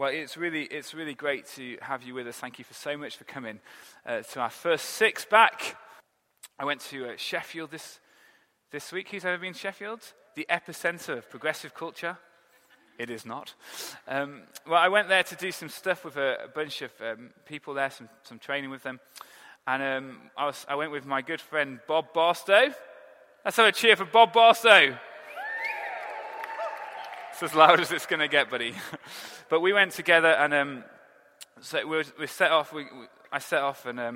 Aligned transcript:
Well, 0.00 0.08
it's 0.08 0.38
really, 0.38 0.62
it's 0.62 0.94
really 0.94 1.12
great 1.12 1.44
to 1.56 1.76
have 1.82 2.02
you 2.02 2.14
with 2.14 2.26
us. 2.26 2.38
Thank 2.38 2.58
you 2.58 2.64
for 2.64 2.72
so 2.72 2.96
much 2.96 3.18
for 3.18 3.24
coming 3.24 3.60
uh, 4.06 4.22
to 4.22 4.40
our 4.40 4.48
first 4.48 4.86
six 4.86 5.26
back. 5.26 5.76
I 6.58 6.64
went 6.64 6.80
to 6.88 7.10
uh, 7.10 7.16
Sheffield 7.18 7.70
this, 7.70 8.00
this 8.72 8.92
week. 8.92 9.10
Who's 9.10 9.26
ever 9.26 9.36
been 9.36 9.52
Sheffield? 9.52 10.00
The 10.36 10.46
epicenter 10.48 11.18
of 11.18 11.28
progressive 11.28 11.74
culture? 11.74 12.16
It 12.98 13.10
is 13.10 13.26
not. 13.26 13.52
Um, 14.08 14.44
well, 14.66 14.80
I 14.80 14.88
went 14.88 15.08
there 15.08 15.22
to 15.22 15.36
do 15.36 15.52
some 15.52 15.68
stuff 15.68 16.06
with 16.06 16.16
a, 16.16 16.44
a 16.44 16.48
bunch 16.48 16.80
of 16.80 16.92
um, 17.02 17.28
people 17.44 17.74
there, 17.74 17.90
some, 17.90 18.08
some 18.22 18.38
training 18.38 18.70
with 18.70 18.82
them. 18.82 19.00
And 19.66 19.82
um, 19.82 20.18
I, 20.34 20.46
was, 20.46 20.64
I 20.66 20.76
went 20.76 20.92
with 20.92 21.04
my 21.04 21.20
good 21.20 21.42
friend 21.42 21.78
Bob 21.86 22.14
Barstow. 22.14 22.72
Let's 23.44 23.58
have 23.58 23.66
a 23.66 23.72
cheer 23.72 23.96
for 23.96 24.06
Bob 24.06 24.32
Barstow. 24.32 24.96
It's 27.40 27.52
as 27.52 27.56
loud 27.56 27.80
as 27.80 27.90
it's 27.90 28.04
going 28.04 28.20
to 28.20 28.28
get, 28.28 28.50
buddy. 28.50 28.74
but 29.48 29.60
we 29.60 29.72
went 29.72 29.92
together 29.92 30.28
and 30.28 30.52
um, 30.52 30.84
so 31.62 31.86
we, 31.86 32.04
we, 32.18 32.26
set 32.26 32.50
off. 32.50 32.70
We, 32.70 32.82
we, 32.82 33.06
I 33.32 33.38
set 33.38 33.62
off 33.62 33.86
and 33.86 33.98
um, 33.98 34.14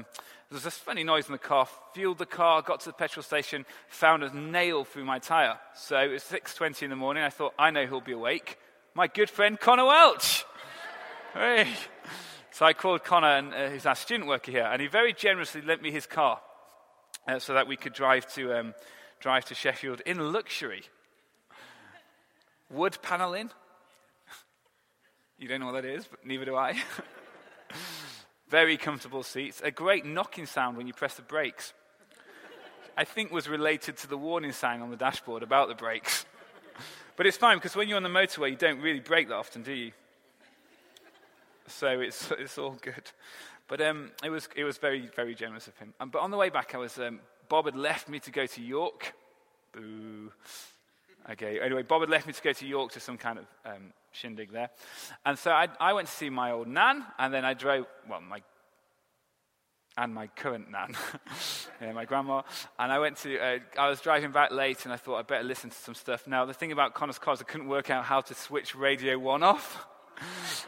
there 0.50 0.56
was 0.56 0.64
this 0.64 0.76
funny 0.76 1.04
noise 1.04 1.24
in 1.24 1.32
the 1.32 1.38
car. 1.38 1.66
Fueled 1.94 2.18
the 2.18 2.26
car, 2.26 2.60
got 2.60 2.80
to 2.80 2.90
the 2.90 2.92
petrol 2.92 3.22
station, 3.22 3.64
found 3.88 4.24
a 4.24 4.38
nail 4.38 4.84
through 4.84 5.06
my 5.06 5.20
tire. 5.20 5.58
So 5.74 5.98
it 6.00 6.08
was 6.08 6.22
6.20 6.22 6.82
in 6.82 6.90
the 6.90 6.96
morning. 6.96 7.22
I 7.22 7.30
thought, 7.30 7.54
I 7.58 7.70
know 7.70 7.86
who'll 7.86 8.02
be 8.02 8.12
awake. 8.12 8.58
My 8.94 9.06
good 9.06 9.30
friend 9.30 9.58
Connor 9.58 9.86
Welch. 9.86 10.44
hey. 11.32 11.66
So 12.50 12.66
I 12.66 12.74
called 12.74 13.04
Connor, 13.04 13.38
and 13.38 13.54
uh, 13.54 13.70
he's 13.70 13.86
our 13.86 13.94
student 13.94 14.28
worker 14.28 14.50
here, 14.50 14.68
and 14.70 14.82
he 14.82 14.86
very 14.86 15.14
generously 15.14 15.62
lent 15.62 15.80
me 15.80 15.90
his 15.90 16.04
car 16.04 16.42
uh, 17.26 17.38
so 17.38 17.54
that 17.54 17.66
we 17.68 17.76
could 17.76 17.94
drive 17.94 18.30
to, 18.34 18.52
um, 18.52 18.74
drive 19.18 19.46
to 19.46 19.54
Sheffield 19.54 20.02
in 20.04 20.30
luxury 20.30 20.82
wood 22.74 22.98
paneling. 23.02 23.50
You 25.38 25.48
don't 25.48 25.60
know 25.60 25.66
what 25.66 25.82
that 25.82 25.84
is, 25.84 26.06
but 26.06 26.24
neither 26.24 26.44
do 26.44 26.56
I. 26.56 26.74
Very 28.48 28.76
comfortable 28.76 29.22
seats. 29.22 29.60
A 29.64 29.70
great 29.70 30.04
knocking 30.04 30.46
sound 30.46 30.76
when 30.76 30.86
you 30.86 30.92
press 30.92 31.14
the 31.14 31.22
brakes. 31.22 31.72
I 32.96 33.04
think 33.04 33.32
was 33.32 33.48
related 33.48 33.96
to 33.98 34.06
the 34.06 34.16
warning 34.16 34.52
sign 34.52 34.80
on 34.80 34.90
the 34.90 34.96
dashboard 34.96 35.42
about 35.42 35.68
the 35.68 35.74
brakes. 35.74 36.24
But 37.16 37.26
it's 37.26 37.36
fine 37.36 37.56
because 37.56 37.76
when 37.76 37.88
you're 37.88 37.96
on 37.96 38.02
the 38.02 38.08
motorway, 38.08 38.50
you 38.50 38.56
don't 38.56 38.80
really 38.80 39.00
brake 39.00 39.28
that 39.28 39.34
often, 39.34 39.62
do 39.62 39.72
you? 39.72 39.92
So 41.66 42.00
it's, 42.00 42.30
it's 42.38 42.58
all 42.58 42.76
good. 42.80 43.10
But 43.68 43.80
um, 43.80 44.10
it, 44.22 44.30
was, 44.30 44.48
it 44.54 44.64
was 44.64 44.78
very, 44.78 45.08
very 45.16 45.34
generous 45.34 45.66
of 45.66 45.76
him. 45.78 45.94
Um, 45.98 46.10
but 46.10 46.20
on 46.20 46.30
the 46.30 46.36
way 46.36 46.50
back, 46.50 46.74
I 46.74 46.78
was, 46.78 46.98
um, 46.98 47.20
Bob 47.48 47.64
had 47.64 47.76
left 47.76 48.08
me 48.08 48.18
to 48.20 48.30
go 48.30 48.46
to 48.46 48.60
York. 48.60 49.14
Boo. 49.72 50.32
Okay, 51.30 51.58
anyway, 51.60 51.82
Bob 51.82 52.02
had 52.02 52.10
left 52.10 52.26
me 52.26 52.34
to 52.34 52.42
go 52.42 52.52
to 52.52 52.66
York 52.66 52.92
to 52.92 53.00
some 53.00 53.16
kind 53.16 53.38
of 53.38 53.46
um, 53.64 53.92
shindig 54.12 54.52
there. 54.52 54.68
And 55.24 55.38
so 55.38 55.52
I, 55.52 55.68
I, 55.80 55.94
went 55.94 56.08
to 56.08 56.12
see 56.12 56.28
my 56.28 56.50
old 56.50 56.68
nan, 56.68 57.04
and 57.18 57.32
then 57.32 57.46
I 57.46 57.54
drove, 57.54 57.86
well, 58.08 58.20
my, 58.20 58.42
and 59.96 60.12
my 60.12 60.26
current 60.26 60.70
nan, 60.70 60.94
yeah, 61.80 61.92
my 61.92 62.04
grandma. 62.04 62.42
And 62.78 62.92
I 62.92 62.98
went 62.98 63.16
to, 63.18 63.38
uh, 63.38 63.58
I 63.78 63.88
was 63.88 64.02
driving 64.02 64.32
back 64.32 64.50
late, 64.50 64.84
and 64.84 64.92
I 64.92 64.98
thought 64.98 65.16
I'd 65.16 65.26
better 65.26 65.44
listen 65.44 65.70
to 65.70 65.76
some 65.76 65.94
stuff. 65.94 66.26
Now, 66.26 66.44
the 66.44 66.52
thing 66.52 66.72
about 66.72 66.92
Connor's 66.92 67.18
cars, 67.18 67.40
I 67.40 67.44
couldn't 67.44 67.68
work 67.68 67.88
out 67.88 68.04
how 68.04 68.20
to 68.20 68.34
switch 68.34 68.74
Radio 68.74 69.18
1 69.18 69.42
off. 69.42 69.86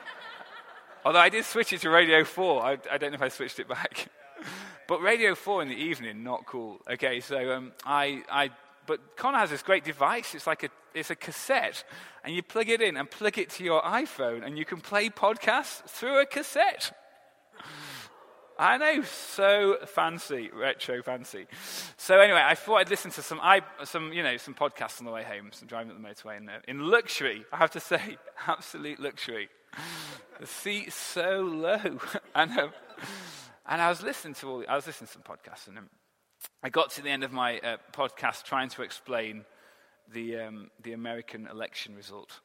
Although 1.05 1.21
I 1.21 1.29
did 1.29 1.45
switch 1.45 1.73
it 1.75 1.83
to 1.83 1.91
Radio 1.91 2.25
4. 2.25 2.65
I, 2.65 2.79
I 2.91 2.99
don't 2.99 3.11
know 3.13 3.17
if 3.17 3.23
I 3.23 3.29
switched 3.29 3.61
it 3.61 3.69
back. 3.69 4.09
but 4.89 5.03
Radio 5.03 5.35
4 5.35 5.63
in 5.63 5.69
the 5.69 5.77
evening, 5.77 6.25
not 6.25 6.47
cool. 6.47 6.81
Okay, 6.91 7.21
so 7.21 7.53
um, 7.53 7.73
I, 7.85 8.23
I 8.31 8.51
but 8.87 9.17
Connor 9.17 9.39
has 9.39 9.51
this 9.51 9.63
great 9.63 9.85
device. 9.85 10.35
It's 10.35 10.47
like 10.47 10.63
a, 10.63 10.69
it's 10.95 11.11
a 11.11 11.17
cassette, 11.17 11.85
and 12.25 12.35
you 12.35 12.43
plug 12.43 12.69
it 12.69 12.81
in 12.81 12.97
and 12.97 13.11
plug 13.11 13.39
it 13.39 13.51
to 13.51 13.65
your 13.65 13.83
iPhone, 13.83 14.45
and 14.45 14.57
you 14.59 14.65
can 14.65 14.81
play 14.81 15.09
podcasts 15.09 15.83
through 15.89 16.21
a 16.21 16.27
cassette. 16.27 16.93
I 18.59 18.79
know, 18.79 19.03
so 19.03 19.77
fancy, 19.87 20.51
retro 20.53 21.03
fancy. 21.03 21.47
So 21.99 22.19
anyway, 22.21 22.43
I 22.43 22.55
thought 22.55 22.77
I'd 22.77 22.89
listen 22.89 23.11
to 23.13 23.23
some, 23.23 23.39
I, 23.43 23.61
some, 23.85 24.15
you 24.15 24.23
know, 24.23 24.39
some 24.39 24.55
podcasts 24.55 24.99
on 24.99 25.05
the 25.05 25.13
way 25.13 25.25
home, 25.25 25.51
some 25.53 25.69
driving 25.69 25.93
up 25.93 26.01
the 26.01 26.09
motorway, 26.09 26.39
in, 26.39 26.51
in 26.67 26.91
luxury. 26.91 27.45
I 27.53 27.59
have 27.59 27.73
to 27.73 27.81
say, 27.81 28.17
absolute 28.47 28.99
luxury. 28.99 29.51
The 30.41 30.47
seat's 30.47 30.95
so 30.95 31.43
low, 31.43 31.99
and 32.35 32.59
um, 32.59 32.71
and 33.69 33.83
I 33.83 33.89
was 33.89 34.03
listening 34.03 34.35
to 34.35 34.49
all, 34.49 34.65
I 34.69 34.77
was 34.77 34.87
listening 34.87 35.09
to 35.09 35.13
some 35.13 35.23
podcasts, 35.23 35.69
and 35.69 35.79
um, 35.79 35.91
I 36.63 36.69
got 36.69 36.91
to 36.93 37.03
the 37.03 37.11
end 37.11 37.25
of 37.25 37.33
my 37.33 37.59
uh, 37.59 37.77
podcast 37.93 38.45
trying 38.45 38.69
to 38.71 38.83
explain 38.83 39.45
the, 40.13 40.37
um, 40.41 40.71
the 40.83 40.93
American 40.93 41.47
election 41.47 41.95
result, 41.95 42.41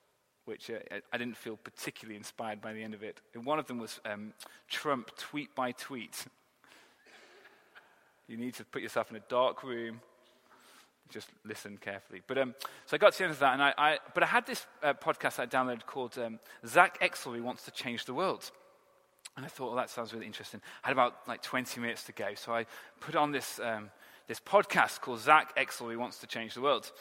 which 0.45 0.69
uh, 0.69 0.75
I 1.11 1.17
didn't 1.17 1.37
feel 1.37 1.57
particularly 1.57 2.17
inspired 2.17 2.61
by 2.61 2.73
the 2.73 2.83
end 2.83 2.93
of 2.93 3.03
it. 3.03 3.21
And 3.33 3.45
one 3.45 3.59
of 3.59 3.67
them 3.67 3.79
was 3.79 3.99
um, 4.05 4.33
Trump 4.69 5.15
tweet 5.17 5.55
by 5.55 5.71
tweet. 5.71 6.25
you 8.27 8.37
need 8.37 8.53
to 8.55 8.65
put 8.65 8.81
yourself 8.81 9.09
in 9.11 9.17
a 9.17 9.23
dark 9.29 9.63
room, 9.63 10.01
just 11.09 11.29
listen 11.43 11.77
carefully. 11.77 12.21
But 12.25 12.37
um, 12.37 12.55
so 12.85 12.95
I 12.95 12.97
got 12.97 13.13
to 13.13 13.17
the 13.17 13.23
end 13.25 13.33
of 13.33 13.39
that, 13.39 13.53
and 13.53 13.61
I, 13.61 13.73
I 13.77 13.97
but 14.13 14.23
I 14.23 14.27
had 14.27 14.45
this 14.45 14.65
uh, 14.81 14.93
podcast 14.93 15.39
I 15.39 15.45
downloaded 15.45 15.85
called 15.85 16.17
um, 16.17 16.39
Zack 16.65 17.01
Exley 17.01 17.41
Wants 17.41 17.63
to 17.65 17.71
Change 17.71 18.05
the 18.05 18.13
World. 18.13 18.51
And 19.37 19.45
I 19.45 19.49
thought, 19.49 19.67
well, 19.67 19.75
that 19.77 19.89
sounds 19.89 20.13
really 20.13 20.25
interesting. 20.25 20.61
I 20.83 20.87
had 20.87 20.93
about 20.93 21.27
like 21.27 21.41
20 21.41 21.79
minutes 21.79 22.03
to 22.05 22.11
go. 22.11 22.33
So 22.35 22.53
I 22.53 22.65
put 22.99 23.15
on 23.15 23.31
this, 23.31 23.59
um, 23.63 23.89
this 24.27 24.39
podcast 24.39 25.01
called 25.01 25.19
Zack 25.19 25.57
Exley, 25.57 25.93
Who 25.93 25.99
Wants 25.99 26.19
to 26.19 26.27
Change 26.27 26.53
the 26.53 26.61
World, 26.61 26.91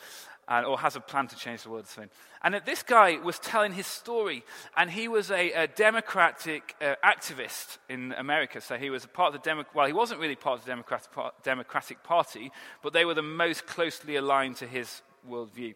or 0.49 0.79
has 0.79 0.97
a 0.97 1.01
plan 1.01 1.29
to 1.29 1.37
change 1.37 1.63
the 1.63 1.71
world. 1.71 1.87
Soon. 1.87 2.11
And 2.43 2.61
this 2.65 2.83
guy 2.83 3.19
was 3.19 3.39
telling 3.39 3.73
his 3.73 3.87
story, 3.87 4.45
and 4.77 4.91
he 4.91 5.07
was 5.07 5.31
a, 5.31 5.53
a 5.53 5.67
democratic 5.69 6.75
uh, 6.81 6.95
activist 7.05 7.79
in 7.89 8.13
America. 8.13 8.61
So 8.61 8.77
he 8.77 8.91
was 8.91 9.05
a 9.05 9.09
part 9.09 9.35
of 9.35 9.41
the 9.41 9.49
Demo- 9.49 9.65
well, 9.75 9.87
he 9.87 9.93
wasn't 9.93 10.21
really 10.21 10.37
part 10.37 10.59
of 10.59 10.65
the 10.65 10.71
Democratic, 10.71 11.11
Democratic 11.43 12.03
Party, 12.03 12.51
but 12.83 12.93
they 12.93 13.05
were 13.05 13.15
the 13.15 13.23
most 13.23 13.67
closely 13.67 14.17
aligned 14.17 14.57
to 14.57 14.67
his 14.67 15.03
worldview. 15.29 15.75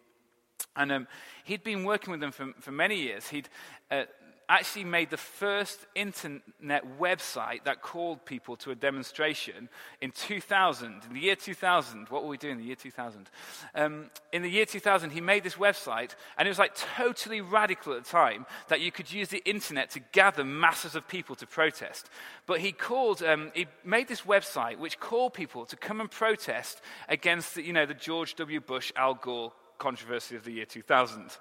And 0.75 0.91
um, 0.91 1.07
he'd 1.45 1.63
been 1.63 1.83
working 1.83 2.11
with 2.11 2.19
them 2.19 2.31
for, 2.31 2.51
for 2.59 2.71
many 2.71 2.95
years. 2.95 3.27
He'd, 3.27 3.47
uh, 3.91 4.03
actually 4.47 4.83
made 4.83 5.09
the 5.09 5.17
first 5.17 5.79
internet 5.95 6.99
website 6.99 7.63
that 7.63 7.81
called 7.81 8.25
people 8.25 8.55
to 8.57 8.71
a 8.71 8.75
demonstration 8.75 9.69
in 10.01 10.11
2000. 10.11 11.01
In 11.07 11.13
the 11.13 11.19
year 11.19 11.35
2000, 11.35 12.09
what 12.09 12.23
were 12.23 12.29
we 12.29 12.37
doing 12.37 12.53
in 12.53 12.59
the 12.59 12.65
year 12.65 12.75
2000? 12.75 13.29
Um, 13.73 14.09
in 14.31 14.41
the 14.41 14.49
year 14.49 14.65
2000, 14.65 15.11
he 15.11 15.21
made 15.21 15.43
this 15.43 15.55
website, 15.55 16.15
and 16.37 16.47
it 16.47 16.51
was 16.51 16.59
like 16.59 16.75
totally 16.75 17.41
radical 17.41 17.93
at 17.93 18.03
the 18.03 18.09
time 18.09 18.45
that 18.67 18.81
you 18.81 18.91
could 18.91 19.11
use 19.11 19.29
the 19.29 19.43
internet 19.45 19.89
to 19.91 19.99
gather 20.11 20.43
masses 20.43 20.95
of 20.95 21.07
people 21.07 21.35
to 21.35 21.47
protest. 21.47 22.09
But 22.45 22.59
he 22.59 22.71
called, 22.71 23.23
um, 23.23 23.51
he 23.53 23.67
made 23.83 24.07
this 24.07 24.21
website 24.21 24.77
which 24.77 24.99
called 24.99 25.33
people 25.33 25.65
to 25.65 25.75
come 25.75 26.01
and 26.01 26.11
protest 26.11 26.81
against, 27.09 27.55
the, 27.55 27.63
you 27.63 27.73
know, 27.73 27.85
the 27.85 27.93
George 27.93 28.35
W. 28.35 28.59
Bush, 28.59 28.91
Al 28.95 29.15
Gore 29.15 29.53
controversy 29.77 30.35
of 30.35 30.43
the 30.43 30.51
year 30.51 30.65
2000. 30.65 31.37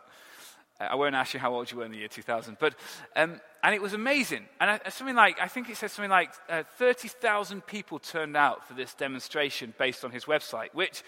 I 0.80 0.96
won't 0.96 1.14
ask 1.14 1.34
you 1.34 1.40
how 1.40 1.54
old 1.54 1.70
you 1.70 1.78
were 1.78 1.84
in 1.84 1.92
the 1.92 1.98
year 1.98 2.08
2000, 2.08 2.56
but, 2.58 2.74
um, 3.14 3.40
and 3.62 3.74
it 3.74 3.80
was 3.80 3.92
amazing. 3.92 4.44
And 4.60 4.70
I, 4.70 4.88
something 4.90 5.14
like, 5.14 5.38
I 5.40 5.46
think 5.46 5.70
it 5.70 5.76
said 5.76 5.92
something 5.92 6.10
like 6.10 6.32
uh, 6.48 6.64
30,000 6.78 7.64
people 7.64 8.00
turned 8.00 8.36
out 8.36 8.66
for 8.66 8.74
this 8.74 8.92
demonstration 8.94 9.72
based 9.78 10.04
on 10.04 10.10
his 10.10 10.24
website, 10.24 10.74
which 10.74 11.04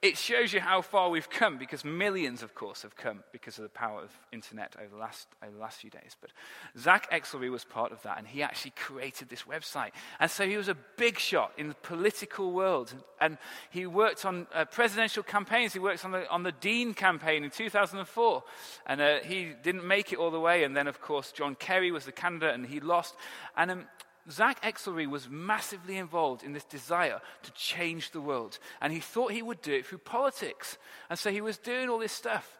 it 0.00 0.16
shows 0.16 0.52
you 0.52 0.60
how 0.60 0.80
far 0.80 1.10
we've 1.10 1.28
come 1.28 1.58
because 1.58 1.84
millions, 1.84 2.44
of 2.44 2.54
course, 2.54 2.82
have 2.82 2.94
come 2.94 3.24
because 3.32 3.58
of 3.58 3.64
the 3.64 3.68
power 3.68 4.00
of 4.00 4.10
internet 4.30 4.76
over 4.78 4.90
the 4.90 5.00
last, 5.00 5.26
over 5.42 5.52
the 5.52 5.58
last 5.58 5.80
few 5.80 5.90
days. 5.90 6.16
But 6.20 6.30
Zack 6.78 7.10
Exley 7.10 7.50
was 7.50 7.64
part 7.64 7.90
of 7.90 8.00
that, 8.02 8.16
and 8.16 8.26
he 8.26 8.40
actually 8.40 8.74
created 8.76 9.28
this 9.28 9.42
website. 9.42 9.90
And 10.20 10.30
so 10.30 10.46
he 10.46 10.56
was 10.56 10.68
a 10.68 10.76
big 10.96 11.18
shot 11.18 11.52
in 11.58 11.66
the 11.66 11.74
political 11.74 12.52
world. 12.52 12.94
And 13.20 13.38
he 13.70 13.86
worked 13.86 14.24
on 14.24 14.46
uh, 14.54 14.66
presidential 14.66 15.24
campaigns. 15.24 15.72
He 15.72 15.80
worked 15.80 16.04
on 16.04 16.12
the, 16.12 16.30
on 16.30 16.44
the 16.44 16.52
Dean 16.52 16.94
campaign 16.94 17.42
in 17.42 17.50
2004. 17.50 18.44
And 18.86 19.00
uh, 19.00 19.18
he 19.24 19.52
didn't 19.64 19.84
make 19.84 20.12
it 20.12 20.20
all 20.20 20.30
the 20.30 20.38
way. 20.38 20.62
And 20.62 20.76
then, 20.76 20.86
of 20.86 21.00
course, 21.00 21.32
John 21.32 21.56
Kerry 21.56 21.90
was 21.90 22.04
the 22.04 22.12
candidate, 22.12 22.54
and 22.54 22.64
he 22.64 22.78
lost. 22.78 23.16
And 23.56 23.72
um, 23.72 23.86
Zack 24.30 24.62
Exley 24.62 25.06
was 25.06 25.28
massively 25.28 25.96
involved 25.96 26.42
in 26.42 26.52
this 26.52 26.64
desire 26.64 27.20
to 27.42 27.52
change 27.52 28.10
the 28.10 28.20
world. 28.20 28.58
And 28.80 28.92
he 28.92 29.00
thought 29.00 29.32
he 29.32 29.42
would 29.42 29.62
do 29.62 29.72
it 29.72 29.86
through 29.86 29.98
politics. 29.98 30.76
And 31.08 31.18
so 31.18 31.30
he 31.30 31.40
was 31.40 31.56
doing 31.56 31.88
all 31.88 31.98
this 31.98 32.12
stuff. 32.12 32.58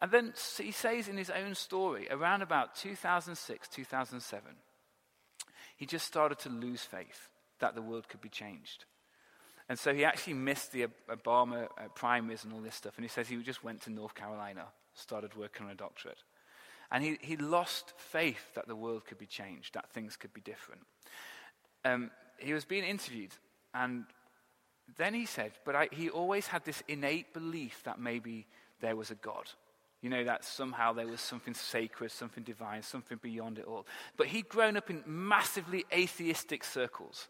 And 0.00 0.10
then 0.10 0.34
he 0.58 0.72
says 0.72 1.08
in 1.08 1.16
his 1.16 1.30
own 1.30 1.54
story, 1.54 2.08
around 2.10 2.42
about 2.42 2.74
2006, 2.76 3.68
2007, 3.68 4.50
he 5.76 5.86
just 5.86 6.06
started 6.06 6.38
to 6.40 6.48
lose 6.48 6.82
faith 6.82 7.28
that 7.60 7.74
the 7.74 7.82
world 7.82 8.08
could 8.08 8.20
be 8.20 8.28
changed. 8.28 8.84
And 9.68 9.78
so 9.78 9.94
he 9.94 10.04
actually 10.04 10.34
missed 10.34 10.72
the 10.72 10.88
Obama 11.08 11.64
uh, 11.64 11.88
primaries 11.94 12.44
and 12.44 12.52
all 12.52 12.60
this 12.60 12.74
stuff. 12.74 12.96
And 12.96 13.04
he 13.04 13.08
says 13.08 13.28
he 13.28 13.36
just 13.38 13.64
went 13.64 13.82
to 13.82 13.90
North 13.90 14.14
Carolina, 14.14 14.66
started 14.94 15.34
working 15.36 15.66
on 15.66 15.72
a 15.72 15.74
doctorate. 15.74 16.22
And 16.94 17.02
he, 17.02 17.18
he 17.20 17.36
lost 17.36 17.92
faith 17.96 18.54
that 18.54 18.68
the 18.68 18.76
world 18.76 19.04
could 19.04 19.18
be 19.18 19.26
changed, 19.26 19.74
that 19.74 19.90
things 19.90 20.16
could 20.16 20.32
be 20.32 20.40
different. 20.40 20.82
Um, 21.84 22.12
he 22.38 22.52
was 22.54 22.64
being 22.64 22.84
interviewed, 22.84 23.32
and 23.74 24.04
then 24.96 25.12
he 25.12 25.26
said, 25.26 25.50
But 25.64 25.74
I, 25.74 25.88
he 25.90 26.08
always 26.08 26.46
had 26.46 26.64
this 26.64 26.84
innate 26.86 27.34
belief 27.34 27.82
that 27.82 27.98
maybe 27.98 28.46
there 28.80 28.94
was 28.94 29.10
a 29.10 29.16
God. 29.16 29.50
You 30.02 30.10
know, 30.10 30.22
that 30.22 30.44
somehow 30.44 30.92
there 30.92 31.08
was 31.08 31.20
something 31.20 31.54
sacred, 31.54 32.12
something 32.12 32.44
divine, 32.44 32.82
something 32.82 33.18
beyond 33.20 33.58
it 33.58 33.64
all. 33.64 33.86
But 34.16 34.28
he'd 34.28 34.48
grown 34.48 34.76
up 34.76 34.88
in 34.88 35.02
massively 35.04 35.84
atheistic 35.92 36.62
circles. 36.62 37.26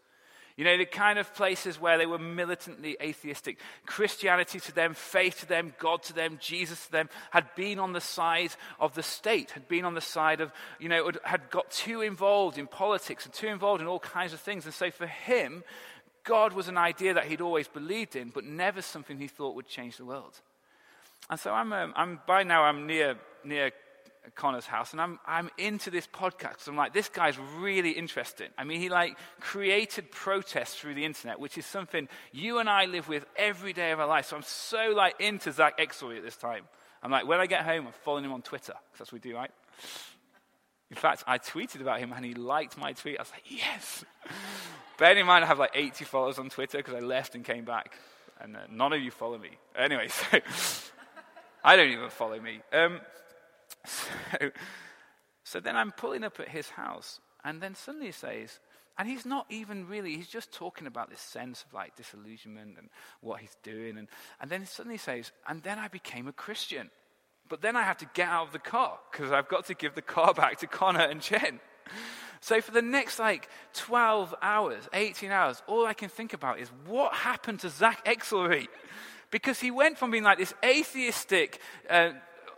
You 0.57 0.63
know, 0.63 0.77
the 0.77 0.85
kind 0.85 1.19
of 1.19 1.33
places 1.33 1.81
where 1.81 1.97
they 1.97 2.05
were 2.05 2.17
militantly 2.17 2.95
atheistic. 3.01 3.59
Christianity 3.85 4.61
to 4.61 4.73
them, 4.73 4.93
faith 4.93 5.41
to 5.41 5.45
them, 5.45 5.73
God 5.79 6.01
to 6.03 6.13
them, 6.13 6.37
Jesus 6.41 6.85
to 6.85 6.91
them 6.93 7.09
had 7.31 7.53
been 7.55 7.77
on 7.77 7.91
the 7.91 7.99
side 7.99 8.55
of 8.79 8.95
the 8.95 9.03
state, 9.03 9.51
had 9.51 9.67
been 9.67 9.83
on 9.83 9.95
the 9.95 10.01
side 10.01 10.39
of, 10.39 10.53
you 10.79 10.87
know, 10.87 11.11
had 11.23 11.49
got 11.49 11.69
too 11.71 12.01
involved 12.01 12.57
in 12.57 12.67
politics 12.67 13.25
and 13.25 13.33
too 13.33 13.47
involved 13.47 13.81
in 13.81 13.87
all 13.87 13.99
kinds 13.99 14.31
of 14.31 14.39
things. 14.39 14.63
And 14.63 14.73
so 14.73 14.91
for 14.91 15.07
him, 15.07 15.65
God 16.23 16.53
was 16.53 16.69
an 16.69 16.77
idea 16.77 17.13
that 17.13 17.25
he'd 17.25 17.41
always 17.41 17.67
believed 17.67 18.15
in, 18.15 18.29
but 18.29 18.45
never 18.45 18.81
something 18.81 19.19
he 19.19 19.27
thought 19.27 19.55
would 19.55 19.67
change 19.67 19.97
the 19.97 20.05
world. 20.05 20.39
And 21.29 21.37
so 21.39 21.53
I'm, 21.53 21.73
um, 21.73 21.93
I'm 21.97 22.19
by 22.25 22.43
now 22.43 22.63
I'm 22.63 22.87
near, 22.87 23.17
near 23.43 23.71
Connor's 24.33 24.65
house, 24.65 24.91
and 24.91 25.01
I'm, 25.01 25.19
I'm 25.25 25.49
into 25.57 25.91
this 25.91 26.07
podcast. 26.07 26.67
I'm 26.67 26.75
like, 26.75 26.93
this 26.93 27.09
guy's 27.09 27.37
really 27.59 27.91
interesting. 27.91 28.47
I 28.57 28.63
mean, 28.63 28.79
he 28.79 28.89
like 28.89 29.17
created 29.39 30.11
protests 30.11 30.75
through 30.75 30.95
the 30.95 31.05
internet, 31.05 31.39
which 31.39 31.57
is 31.57 31.65
something 31.65 32.07
you 32.31 32.59
and 32.59 32.69
I 32.69 32.85
live 32.85 33.07
with 33.07 33.25
every 33.35 33.73
day 33.73 33.91
of 33.91 33.99
our 33.99 34.07
life. 34.07 34.27
So 34.27 34.37
I'm 34.37 34.43
so 34.43 34.93
like 34.95 35.19
into 35.19 35.51
Zack 35.51 35.77
Exley 35.77 36.17
at 36.17 36.23
this 36.23 36.37
time. 36.37 36.63
I'm 37.03 37.11
like, 37.11 37.27
when 37.27 37.39
I 37.39 37.45
get 37.45 37.63
home, 37.63 37.87
I'm 37.87 37.93
following 38.03 38.25
him 38.25 38.33
on 38.33 38.41
Twitter, 38.41 38.73
because 38.73 38.99
that's 38.99 39.11
what 39.11 39.23
we 39.23 39.29
do, 39.29 39.35
right? 39.35 39.51
In 40.89 40.95
fact, 40.95 41.23
I 41.27 41.39
tweeted 41.39 41.81
about 41.81 41.99
him 41.99 42.13
and 42.13 42.23
he 42.23 42.33
liked 42.33 42.77
my 42.77 42.93
tweet. 42.93 43.17
I 43.17 43.21
was 43.21 43.31
like, 43.31 43.43
yes. 43.49 44.05
Bearing 44.97 45.19
in 45.19 45.25
mind, 45.25 45.43
I 45.43 45.47
have 45.47 45.59
like 45.59 45.71
80 45.73 46.05
followers 46.05 46.39
on 46.39 46.49
Twitter 46.49 46.77
because 46.77 46.93
I 46.93 46.99
left 46.99 47.35
and 47.35 47.43
came 47.43 47.65
back. 47.65 47.97
And 48.39 48.55
uh, 48.55 48.59
none 48.69 48.93
of 48.93 49.01
you 49.01 49.11
follow 49.11 49.37
me. 49.37 49.51
Anyway, 49.75 50.07
so 50.09 50.39
I 51.63 51.75
don't 51.75 51.89
even 51.89 52.09
follow 52.09 52.39
me. 52.39 52.61
Um, 52.71 53.01
so, 53.85 54.51
so 55.43 55.59
then 55.59 55.75
I'm 55.75 55.91
pulling 55.91 56.23
up 56.23 56.39
at 56.39 56.49
his 56.49 56.69
house, 56.69 57.19
and 57.43 57.61
then 57.61 57.75
suddenly 57.75 58.07
he 58.07 58.11
says, 58.11 58.59
and 58.97 59.07
he's 59.07 59.25
not 59.25 59.45
even 59.49 59.87
really, 59.87 60.15
he's 60.15 60.27
just 60.27 60.53
talking 60.53 60.87
about 60.87 61.09
this 61.09 61.19
sense 61.19 61.63
of 61.67 61.73
like 61.73 61.95
disillusionment 61.95 62.77
and 62.77 62.89
what 63.19 63.41
he's 63.41 63.55
doing. 63.61 63.97
And, 63.97 64.07
and 64.39 64.49
then 64.49 64.61
he 64.61 64.67
suddenly 64.67 64.97
says, 64.97 65.31
and 65.47 65.61
then 65.63 65.77
I 65.77 65.89
became 65.89 66.27
a 66.27 66.31
Christian. 66.31 66.89
But 67.49 67.61
then 67.61 67.75
I 67.75 67.83
have 67.83 67.97
to 67.97 68.09
get 68.13 68.29
out 68.29 68.47
of 68.47 68.53
the 68.53 68.59
car 68.59 68.97
because 69.11 69.31
I've 69.31 69.49
got 69.49 69.65
to 69.65 69.73
give 69.73 69.95
the 69.95 70.01
car 70.01 70.33
back 70.33 70.59
to 70.59 70.67
Connor 70.67 71.01
and 71.01 71.21
Jen. 71.21 71.59
So 72.39 72.61
for 72.61 72.71
the 72.71 72.81
next 72.81 73.19
like 73.19 73.49
12 73.73 74.33
hours, 74.41 74.87
18 74.93 75.29
hours, 75.29 75.61
all 75.67 75.85
I 75.85 75.93
can 75.93 76.09
think 76.09 76.33
about 76.33 76.59
is 76.59 76.69
what 76.85 77.13
happened 77.13 77.59
to 77.61 77.69
Zack 77.69 78.05
Exley? 78.05 78.67
Because 79.29 79.59
he 79.59 79.71
went 79.71 79.97
from 79.97 80.11
being 80.11 80.23
like 80.23 80.37
this 80.37 80.53
atheistic, 80.63 81.59
uh, 81.89 82.11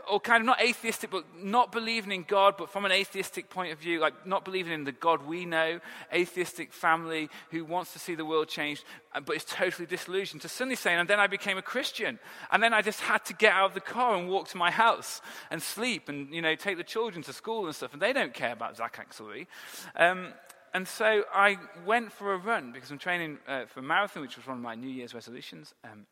or 0.09 0.19
kind 0.19 0.41
of 0.41 0.45
not 0.45 0.61
atheistic, 0.61 1.09
but 1.09 1.23
not 1.41 1.71
believing 1.71 2.11
in 2.11 2.23
God, 2.23 2.55
but 2.57 2.69
from 2.69 2.85
an 2.85 2.91
atheistic 2.91 3.49
point 3.49 3.71
of 3.73 3.79
view, 3.79 3.99
like 3.99 4.25
not 4.25 4.45
believing 4.45 4.73
in 4.73 4.83
the 4.83 4.91
God 4.91 5.25
we 5.25 5.45
know, 5.45 5.79
atheistic 6.13 6.73
family 6.73 7.29
who 7.51 7.65
wants 7.65 7.93
to 7.93 7.99
see 7.99 8.15
the 8.15 8.25
world 8.25 8.47
changed, 8.47 8.83
uh, 9.13 9.19
but 9.19 9.35
is 9.35 9.45
totally 9.45 9.85
disillusioned, 9.85 10.41
to 10.41 10.49
suddenly 10.49 10.75
saying, 10.75 10.99
and 10.99 11.09
then 11.09 11.19
I 11.19 11.27
became 11.27 11.57
a 11.57 11.61
Christian. 11.61 12.19
And 12.51 12.61
then 12.61 12.73
I 12.73 12.81
just 12.81 13.01
had 13.01 13.25
to 13.25 13.33
get 13.33 13.53
out 13.53 13.65
of 13.65 13.73
the 13.73 13.79
car 13.79 14.15
and 14.15 14.29
walk 14.29 14.47
to 14.49 14.57
my 14.57 14.71
house 14.71 15.21
and 15.51 15.61
sleep 15.61 16.09
and, 16.09 16.33
you 16.33 16.41
know, 16.41 16.55
take 16.55 16.77
the 16.77 16.83
children 16.83 17.23
to 17.23 17.33
school 17.33 17.65
and 17.65 17.75
stuff. 17.75 17.93
And 17.93 18.01
they 18.01 18.13
don't 18.13 18.33
care 18.33 18.51
about 18.51 18.77
Zach 18.77 18.97
Axelrod. 18.97 19.47
Um, 19.95 20.33
and 20.73 20.87
so 20.87 21.23
I 21.33 21.57
went 21.85 22.11
for 22.11 22.33
a 22.33 22.37
run 22.37 22.71
because 22.71 22.91
I'm 22.91 22.99
training 22.99 23.39
uh, 23.47 23.65
for 23.65 23.79
a 23.79 23.83
marathon, 23.83 24.21
which 24.21 24.37
was 24.37 24.45
one 24.45 24.57
of 24.57 24.63
my 24.63 24.75
New 24.75 24.89
Year's 24.89 25.13
resolutions. 25.13 25.73
Um, 25.83 26.05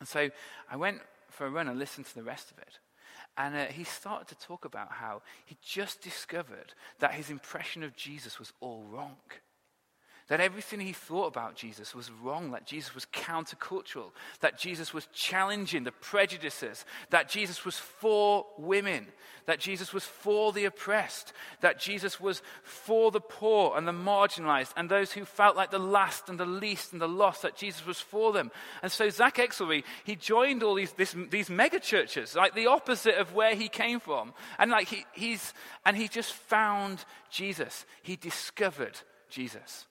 and 0.00 0.08
so 0.08 0.30
I 0.70 0.76
went 0.76 1.00
for 1.30 1.46
a 1.46 1.50
run 1.50 1.68
and 1.68 1.78
listened 1.78 2.06
to 2.06 2.14
the 2.14 2.22
rest 2.22 2.50
of 2.50 2.58
it. 2.58 2.78
And 3.36 3.56
uh, 3.56 3.64
he 3.66 3.84
started 3.84 4.28
to 4.28 4.46
talk 4.46 4.64
about 4.64 4.92
how 4.92 5.22
he 5.44 5.56
just 5.62 6.00
discovered 6.00 6.72
that 7.00 7.14
his 7.14 7.30
impression 7.30 7.82
of 7.82 7.96
Jesus 7.96 8.38
was 8.38 8.52
all 8.60 8.84
wrong. 8.84 9.16
That 10.28 10.40
everything 10.40 10.80
he 10.80 10.94
thought 10.94 11.26
about 11.26 11.54
Jesus 11.54 11.94
was 11.94 12.10
wrong, 12.10 12.52
that 12.52 12.66
Jesus 12.66 12.94
was 12.94 13.04
countercultural, 13.12 14.10
that 14.40 14.58
Jesus 14.58 14.94
was 14.94 15.06
challenging 15.12 15.84
the 15.84 15.92
prejudices, 15.92 16.86
that 17.10 17.28
Jesus 17.28 17.62
was 17.62 17.76
for 17.76 18.46
women, 18.56 19.06
that 19.44 19.60
Jesus 19.60 19.92
was 19.92 20.04
for 20.04 20.50
the 20.50 20.64
oppressed, 20.64 21.34
that 21.60 21.78
Jesus 21.78 22.18
was 22.18 22.40
for 22.62 23.10
the 23.10 23.20
poor 23.20 23.76
and 23.76 23.86
the 23.86 23.92
marginalized 23.92 24.72
and 24.78 24.88
those 24.88 25.12
who 25.12 25.26
felt 25.26 25.56
like 25.56 25.70
the 25.70 25.78
last 25.78 26.30
and 26.30 26.40
the 26.40 26.46
least 26.46 26.92
and 26.94 27.02
the 27.02 27.06
lost, 27.06 27.42
that 27.42 27.54
Jesus 27.54 27.84
was 27.84 28.00
for 28.00 28.32
them. 28.32 28.50
And 28.82 28.90
so 28.90 29.10
Zack 29.10 29.36
Exley, 29.36 29.84
he 30.04 30.16
joined 30.16 30.62
all 30.62 30.74
these, 30.74 30.92
this, 30.92 31.14
these 31.28 31.50
mega 31.50 31.78
churches, 31.78 32.34
like 32.34 32.54
the 32.54 32.68
opposite 32.68 33.16
of 33.16 33.34
where 33.34 33.54
he 33.54 33.68
came 33.68 34.00
from. 34.00 34.32
And 34.58 34.70
like 34.70 34.88
he, 34.88 35.04
he's, 35.12 35.52
and 35.84 35.98
he 35.98 36.08
just 36.08 36.32
found 36.32 37.04
Jesus. 37.30 37.84
He 38.02 38.16
discovered 38.16 38.98
Jesus. 39.28 39.86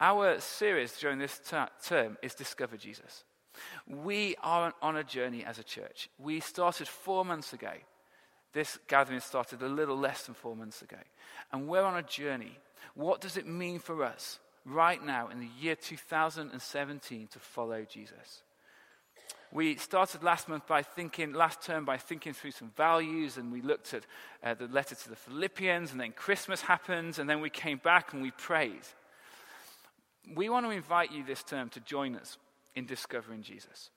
Our 0.00 0.40
series 0.40 0.92
during 0.98 1.18
this 1.18 1.40
ter- 1.48 1.68
term 1.82 2.18
is 2.22 2.34
Discover 2.34 2.76
Jesus. 2.76 3.24
We 3.86 4.36
are 4.42 4.74
on 4.82 4.96
a 4.96 5.04
journey 5.04 5.42
as 5.42 5.58
a 5.58 5.64
church. 5.64 6.10
We 6.18 6.40
started 6.40 6.86
four 6.86 7.24
months 7.24 7.54
ago. 7.54 7.72
This 8.52 8.78
gathering 8.88 9.20
started 9.20 9.62
a 9.62 9.68
little 9.68 9.96
less 9.96 10.24
than 10.24 10.34
four 10.34 10.54
months 10.54 10.82
ago. 10.82 10.98
And 11.50 11.66
we're 11.66 11.82
on 11.82 11.96
a 11.96 12.02
journey. 12.02 12.58
What 12.94 13.22
does 13.22 13.38
it 13.38 13.46
mean 13.46 13.78
for 13.78 14.04
us 14.04 14.38
right 14.66 15.02
now 15.02 15.28
in 15.28 15.40
the 15.40 15.48
year 15.58 15.76
2017 15.76 17.28
to 17.28 17.38
follow 17.38 17.86
Jesus? 17.88 18.42
We 19.50 19.76
started 19.76 20.22
last 20.22 20.46
month 20.46 20.66
by 20.66 20.82
thinking, 20.82 21.32
last 21.32 21.62
term 21.62 21.86
by 21.86 21.96
thinking 21.96 22.34
through 22.34 22.50
some 22.50 22.72
values, 22.76 23.38
and 23.38 23.50
we 23.50 23.62
looked 23.62 23.94
at 23.94 24.04
uh, 24.42 24.52
the 24.52 24.66
letter 24.66 24.94
to 24.94 25.08
the 25.08 25.16
Philippians, 25.16 25.92
and 25.92 26.00
then 26.00 26.12
Christmas 26.12 26.60
happened, 26.60 27.18
and 27.18 27.30
then 27.30 27.40
we 27.40 27.48
came 27.48 27.78
back 27.78 28.12
and 28.12 28.20
we 28.20 28.32
prayed 28.32 28.82
we 30.34 30.48
want 30.48 30.66
to 30.66 30.70
invite 30.70 31.12
you 31.12 31.24
this 31.24 31.42
term 31.42 31.68
to 31.70 31.80
join 31.80 32.16
us 32.16 32.38
in 32.74 32.86
discovering 32.86 33.42
Jesus. 33.42 33.90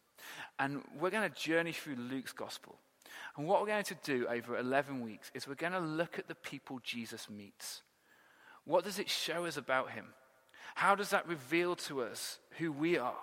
And 0.60 0.82
we're 1.00 1.10
going 1.10 1.30
to 1.30 1.36
journey 1.36 1.72
through 1.72 1.96
Luke's 1.96 2.34
gospel. 2.34 2.76
And 3.38 3.48
what 3.48 3.62
we're 3.62 3.68
going 3.68 3.84
to 3.86 3.98
do 4.04 4.28
over 4.28 4.58
11 4.58 5.02
weeks 5.02 5.32
is 5.34 5.48
we're 5.48 5.56
going 5.56 5.74
to 5.74 5.80
look 5.80 6.20
at 6.20 6.28
the 6.28 6.36
people 6.36 6.80
Jesus 6.84 7.30
meets. 7.30 7.82
What 8.66 8.84
does 8.84 9.00
it 9.00 9.10
show 9.10 9.46
us 9.46 9.58
about 9.58 9.92
him? 9.92 10.08
How 10.76 10.96
does 10.96 11.10
that 11.10 11.28
reveal 11.28 11.76
to 11.76 12.02
us 12.02 12.40
who 12.58 12.72
we 12.72 12.98
are? 12.98 13.18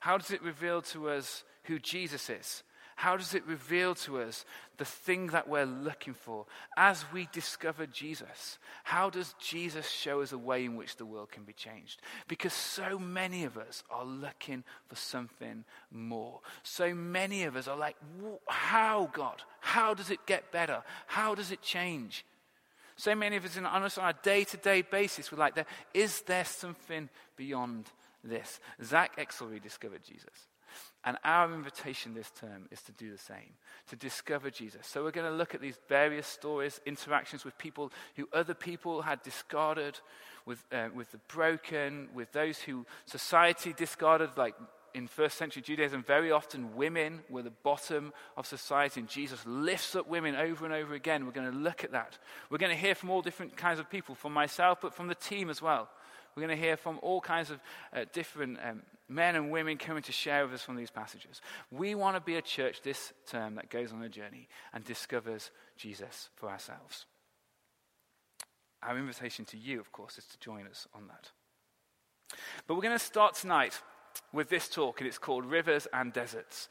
How 0.00 0.18
does 0.18 0.30
it 0.30 0.42
reveal 0.42 0.82
to 0.82 1.10
us 1.10 1.44
who 1.64 1.78
Jesus 1.78 2.30
is? 2.30 2.62
How 3.00 3.16
does 3.16 3.32
it 3.32 3.46
reveal 3.46 3.94
to 3.94 4.20
us 4.20 4.44
the 4.76 4.84
thing 4.84 5.28
that 5.28 5.48
we're 5.48 5.64
looking 5.64 6.12
for 6.12 6.44
as 6.76 7.02
we 7.14 7.30
discover 7.32 7.86
Jesus? 7.86 8.58
How 8.84 9.08
does 9.08 9.34
Jesus 9.40 9.88
show 9.88 10.20
us 10.20 10.32
a 10.32 10.38
way 10.38 10.66
in 10.66 10.76
which 10.76 10.96
the 10.96 11.06
world 11.06 11.30
can 11.30 11.44
be 11.44 11.54
changed? 11.54 12.02
Because 12.28 12.52
so 12.52 12.98
many 12.98 13.44
of 13.44 13.56
us 13.56 13.84
are 13.90 14.04
looking 14.04 14.64
for 14.86 14.96
something 14.96 15.64
more. 15.90 16.40
So 16.62 16.92
many 16.94 17.44
of 17.44 17.56
us 17.56 17.68
are 17.68 17.76
like, 17.78 17.96
how, 18.46 19.08
God? 19.14 19.44
How 19.60 19.94
does 19.94 20.10
it 20.10 20.26
get 20.26 20.52
better? 20.52 20.82
How 21.06 21.34
does 21.34 21.52
it 21.52 21.62
change? 21.62 22.26
So 22.96 23.14
many 23.14 23.36
of 23.36 23.46
us 23.46 23.56
in, 23.56 23.64
on 23.64 23.82
a 23.82 24.14
day 24.22 24.44
to 24.44 24.58
day 24.58 24.82
basis, 24.82 25.32
we're 25.32 25.38
like, 25.38 25.56
is 25.94 26.20
there 26.26 26.44
something 26.44 27.08
beyond 27.34 27.86
this? 28.22 28.60
Zack 28.84 29.16
Exley 29.16 29.58
discovered 29.62 30.04
Jesus. 30.04 30.49
And 31.04 31.16
our 31.24 31.52
invitation 31.54 32.14
this 32.14 32.30
term 32.30 32.68
is 32.70 32.82
to 32.82 32.92
do 32.92 33.10
the 33.10 33.18
same, 33.18 33.54
to 33.88 33.96
discover 33.96 34.50
Jesus. 34.50 34.86
So 34.86 35.02
we're 35.02 35.10
going 35.10 35.30
to 35.30 35.36
look 35.36 35.54
at 35.54 35.60
these 35.60 35.78
various 35.88 36.26
stories, 36.26 36.80
interactions 36.84 37.44
with 37.44 37.56
people 37.56 37.90
who 38.16 38.28
other 38.32 38.54
people 38.54 39.02
had 39.02 39.22
discarded, 39.22 39.98
with, 40.44 40.64
uh, 40.72 40.88
with 40.94 41.10
the 41.12 41.20
broken, 41.28 42.08
with 42.14 42.32
those 42.32 42.58
who 42.58 42.84
society 43.06 43.72
discarded, 43.72 44.30
like 44.36 44.54
in 44.94 45.06
first 45.06 45.38
century 45.38 45.62
Judaism, 45.62 46.02
very 46.02 46.30
often 46.30 46.74
women 46.74 47.20
were 47.28 47.42
the 47.42 47.50
bottom 47.50 48.12
of 48.36 48.46
society, 48.46 49.00
and 49.00 49.08
Jesus 49.08 49.40
lifts 49.46 49.94
up 49.94 50.08
women 50.08 50.34
over 50.34 50.64
and 50.64 50.74
over 50.74 50.94
again. 50.94 51.24
We're 51.24 51.32
going 51.32 51.50
to 51.50 51.56
look 51.56 51.84
at 51.84 51.92
that. 51.92 52.18
We're 52.50 52.58
going 52.58 52.74
to 52.74 52.80
hear 52.80 52.94
from 52.94 53.10
all 53.10 53.22
different 53.22 53.56
kinds 53.56 53.78
of 53.78 53.88
people, 53.88 54.14
from 54.14 54.32
myself, 54.32 54.78
but 54.80 54.94
from 54.94 55.08
the 55.08 55.14
team 55.14 55.50
as 55.50 55.62
well. 55.62 55.88
We're 56.34 56.46
going 56.46 56.56
to 56.56 56.62
hear 56.62 56.76
from 56.76 56.98
all 57.02 57.20
kinds 57.20 57.50
of 57.50 57.60
uh, 57.92 58.04
different 58.12 58.58
um, 58.64 58.82
men 59.10 59.34
and 59.34 59.50
women 59.50 59.76
coming 59.76 60.02
to 60.04 60.12
share 60.12 60.44
with 60.44 60.54
us 60.54 60.62
from 60.62 60.76
these 60.76 60.90
passages. 60.90 61.42
We 61.70 61.94
want 61.94 62.16
to 62.16 62.20
be 62.20 62.36
a 62.36 62.42
church 62.42 62.80
this 62.82 63.12
term 63.26 63.56
that 63.56 63.68
goes 63.68 63.92
on 63.92 64.02
a 64.02 64.08
journey 64.08 64.48
and 64.72 64.84
discovers 64.84 65.50
Jesus 65.76 66.30
for 66.36 66.48
ourselves. 66.48 67.06
Our 68.82 68.96
invitation 68.96 69.44
to 69.46 69.58
you, 69.58 69.80
of 69.80 69.92
course, 69.92 70.16
is 70.16 70.24
to 70.26 70.38
join 70.38 70.66
us 70.66 70.86
on 70.94 71.08
that. 71.08 71.30
But 72.66 72.74
we're 72.74 72.82
going 72.82 72.98
to 72.98 73.04
start 73.04 73.34
tonight 73.34 73.82
with 74.32 74.48
this 74.48 74.68
talk, 74.68 75.00
and 75.00 75.08
it's 75.08 75.18
called 75.18 75.44
Rivers 75.44 75.86
and 75.92 76.12
Deserts. 76.12 76.68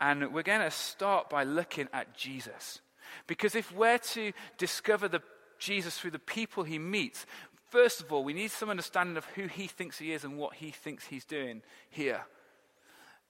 And 0.00 0.32
we're 0.32 0.42
going 0.42 0.60
to 0.60 0.70
start 0.70 1.28
by 1.28 1.44
looking 1.44 1.88
at 1.92 2.14
Jesus. 2.14 2.80
Because 3.26 3.54
if 3.54 3.74
we're 3.74 3.98
to 3.98 4.32
discover 4.56 5.08
the 5.08 5.20
Jesus 5.58 5.96
through 5.96 6.10
the 6.10 6.18
people 6.18 6.64
he 6.64 6.78
meets, 6.78 7.24
First 7.72 8.02
of 8.02 8.12
all, 8.12 8.22
we 8.22 8.34
need 8.34 8.50
some 8.50 8.68
understanding 8.68 9.16
of 9.16 9.24
who 9.24 9.46
he 9.46 9.66
thinks 9.66 9.98
he 9.98 10.12
is 10.12 10.24
and 10.24 10.36
what 10.36 10.56
he 10.56 10.72
thinks 10.72 11.06
he's 11.06 11.24
doing 11.24 11.62
here. 11.88 12.20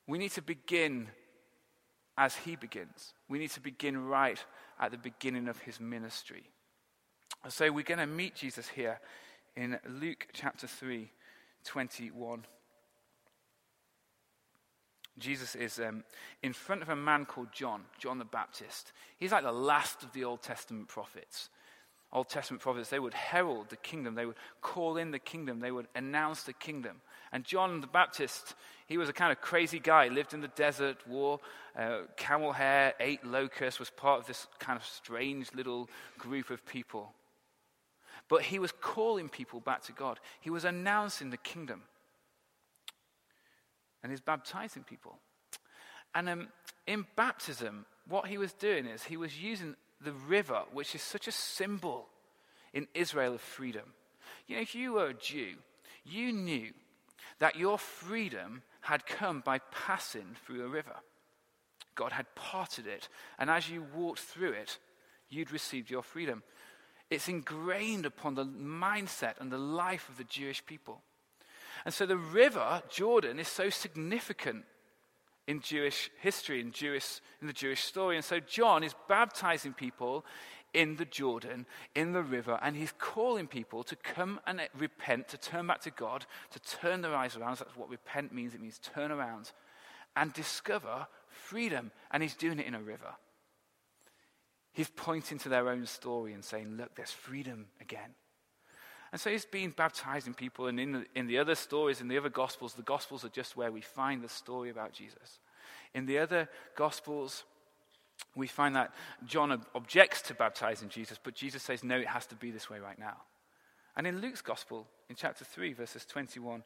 We 0.09 0.19
need 0.19 0.33
to 0.33 0.43
begin 0.43 1.07
as 2.19 2.35
he 2.35 2.57
begins. 2.57 3.15
We 3.29 3.39
need 3.39 3.53
to 3.53 3.61
begin 3.61 4.05
right 4.05 4.45
at 4.81 4.91
the 4.91 4.99
beginning 4.99 5.47
of 5.47 5.61
his 5.61 5.79
ministry. 5.79 6.51
So 7.51 7.71
we're 7.71 7.85
going 7.85 8.01
to 8.01 8.07
meet 8.09 8.35
Jesus 8.35 8.67
here 8.67 8.99
in 9.55 9.79
Luke 9.89 10.27
chapter 10.33 10.67
3, 10.67 11.09
21. 11.65 12.45
Jesus 15.19 15.55
is 15.55 15.79
um, 15.79 16.03
in 16.43 16.53
front 16.53 16.83
of 16.83 16.89
a 16.89 16.97
man 16.97 17.27
called 17.27 17.53
John, 17.53 17.83
John 17.97 18.19
the 18.19 18.25
Baptist. 18.25 18.91
He's 19.19 19.31
like 19.31 19.45
the 19.45 19.53
last 19.53 20.03
of 20.03 20.13
the 20.13 20.25
Old 20.25 20.43
Testament 20.43 20.89
prophets. 20.89 21.49
Old 22.13 22.29
Testament 22.29 22.63
prophets, 22.63 22.91
they 22.91 22.99
would 22.99 23.15
herald 23.15 23.71
the 23.71 23.77
kingdom, 23.77 24.15
they 24.15 24.27
would 24.27 24.37
call 24.61 24.99
in 24.99 25.13
the 25.13 25.19
kingdom, 25.19 25.61
they 25.61 25.71
would 25.71 25.87
announce 25.95 26.43
the 26.43 26.53
kingdom. 26.53 27.01
And 27.33 27.45
John 27.45 27.81
the 27.81 27.87
Baptist, 27.87 28.55
he 28.87 28.99
was 28.99 29.09
a 29.09 29.15
kind 29.15 29.33
of 29.33 29.41
crazy 29.41 29.79
guy, 29.79 30.09
lived 30.09 30.35
in 30.35 30.43
the 30.43 30.49
desert, 30.49 30.99
wore 31.09 31.41
uh, 31.77 32.01
camel 32.17 32.53
hair, 32.53 32.93
ate 33.01 33.25
locusts, 33.25 33.81
was 33.81 33.89
part 33.89 34.21
of 34.21 34.27
this 34.27 34.47
kind 34.59 34.77
of 34.77 34.85
strange 34.85 35.49
little 35.55 35.89
group 36.19 36.51
of 36.51 36.67
people. 36.67 37.13
But 38.29 38.43
he 38.43 38.59
was 38.59 38.73
calling 38.73 39.31
people 39.31 39.61
back 39.61 39.83
to 39.85 39.93
God, 39.93 40.21
he 40.41 40.51
was 40.51 40.65
announcing 40.67 41.31
the 41.31 41.39
kingdom. 41.39 41.83
And 44.03 44.13
he's 44.13 44.21
baptizing 44.21 44.83
people. 44.83 45.19
And 46.15 46.29
um, 46.29 46.49
in 46.87 47.07
baptism, 47.17 47.87
what 48.09 48.27
he 48.27 48.37
was 48.37 48.53
doing 48.53 48.87
is 48.87 49.05
he 49.05 49.17
was 49.17 49.41
using 49.41 49.77
the 50.05 50.13
river, 50.13 50.63
which 50.73 50.95
is 50.95 51.03
such 51.03 51.29
a 51.29 51.33
symbol 51.33 52.09
in 52.73 52.89
Israel 52.95 53.35
of 53.35 53.41
freedom. 53.41 53.93
You 54.47 54.57
know, 54.57 54.63
if 54.63 54.75
you 54.75 54.95
were 54.95 55.09
a 55.09 55.15
Jew, 55.15 55.55
you 56.05 56.33
knew 56.33 56.73
that 57.39 57.57
your 57.57 57.79
freedom 57.79 58.63
had 58.83 59.07
come 59.07 59.41
by 59.41 59.59
passing 59.71 60.37
through 60.45 60.65
a 60.65 60.69
river. 60.69 60.97
God 61.95 62.13
had 62.13 62.35
parted 62.35 62.87
it, 62.87 63.09
and 63.39 63.51
as 63.51 63.69
you 63.69 63.85
walked 63.95 64.21
through 64.21 64.53
it, 64.53 64.79
you'd 65.29 65.53
received 65.53 65.91
your 65.91 66.03
freedom. 66.03 66.43
It's 67.11 67.29
ingrained 67.29 68.07
upon 68.07 68.35
the 68.35 68.47
mindset 68.47 69.35
and 69.39 69.53
the 69.53 69.59
life 69.59 70.09
of 70.09 70.17
the 70.17 70.25
Jewish 70.25 70.65
people. 70.65 71.03
And 71.85 71.93
so 71.93 72.07
the 72.07 72.17
river, 72.17 72.83
Jordan, 72.89 73.39
is 73.39 73.49
so 73.49 73.69
significant 73.71 74.65
in 75.47 75.61
Jewish 75.61 76.11
history, 76.21 76.61
in, 76.61 76.73
Jewish, 76.73 77.21
in 77.41 77.47
the 77.47 77.53
Jewish 77.53 77.83
story. 77.83 78.17
And 78.17 78.25
so 78.25 78.41
John 78.41 78.85
is 78.85 78.95
baptizing 79.09 79.73
people 79.73 80.25
in 80.73 80.97
the 80.97 81.05
Jordan, 81.05 81.67
in 81.95 82.13
the 82.13 82.23
river, 82.23 82.59
and 82.63 82.77
he's 82.77 82.95
calling 82.99 83.47
people 83.47 83.83
to 83.85 83.97
come 83.97 84.41
and 84.47 84.61
repent, 84.79 85.29
to 85.29 85.37
turn 85.37 85.67
back 85.67 85.83
to 85.83 85.91
God, 85.91 86.25
to 86.53 86.61
turn 86.61 87.03
their 87.03 87.15
eyes 87.15 87.37
around. 87.37 87.59
That's 87.59 87.77
what 87.77 87.91
repent 87.91 88.33
means. 88.33 88.55
It 88.55 88.61
means 88.61 88.79
turn 88.79 89.11
around 89.11 89.53
and 90.17 90.33
discover 90.33 91.07
freedom. 91.29 91.91
And 92.11 92.23
he's 92.23 92.35
doing 92.35 92.59
it 92.59 92.67
in 92.67 92.75
a 92.75 92.81
river. 92.81 93.15
He's 94.73 94.89
pointing 94.89 95.39
to 95.41 95.51
their 95.51 95.69
own 95.69 95.85
story 95.85 96.33
and 96.33 96.45
saying, 96.45 96.77
Look, 96.77 96.95
there's 96.95 97.11
freedom 97.11 97.67
again. 97.81 98.15
And 99.13 99.21
so 99.21 99.31
he's 99.31 99.45
been 99.45 99.71
baptizing 99.71 100.33
people. 100.33 100.67
And 100.67 100.81
in 100.81 100.93
the, 100.93 101.07
in 101.15 101.27
the 101.27 101.39
other 101.39 101.55
stories, 101.55 102.01
in 102.01 102.09
the 102.09 102.17
other 102.17 102.31
gospels, 102.31 102.73
the 102.73 102.83
gospels 102.83 103.25
are 103.25 103.29
just 103.29 103.57
where 103.57 103.71
we 103.71 103.83
find 103.83 104.23
the 104.23 104.29
story 104.29 104.71
about 104.71 104.93
Jesus. 104.93 105.41
In 105.95 106.07
the 106.07 106.19
other 106.19 106.49
gospels, 106.75 107.45
we 108.35 108.47
find 108.47 108.75
that 108.77 108.95
John 109.27 109.65
objects 109.75 110.23
to 110.23 110.35
baptizing 110.35 110.89
Jesus, 110.89 111.19
but 111.23 111.35
Jesus 111.35 111.63
says, 111.63 111.85
no, 111.85 111.99
it 111.99 112.09
has 112.09 112.27
to 112.27 112.35
be 112.35 112.51
this 112.51 112.71
way 112.71 112.79
right 112.79 112.99
now. 112.99 113.19
And 113.97 114.07
in 114.07 114.21
Luke's 114.21 114.41
gospel, 114.41 114.87
in 115.11 115.17
chapter 115.17 115.45
3, 115.45 115.75
verses 115.75 116.07
21 116.07 116.63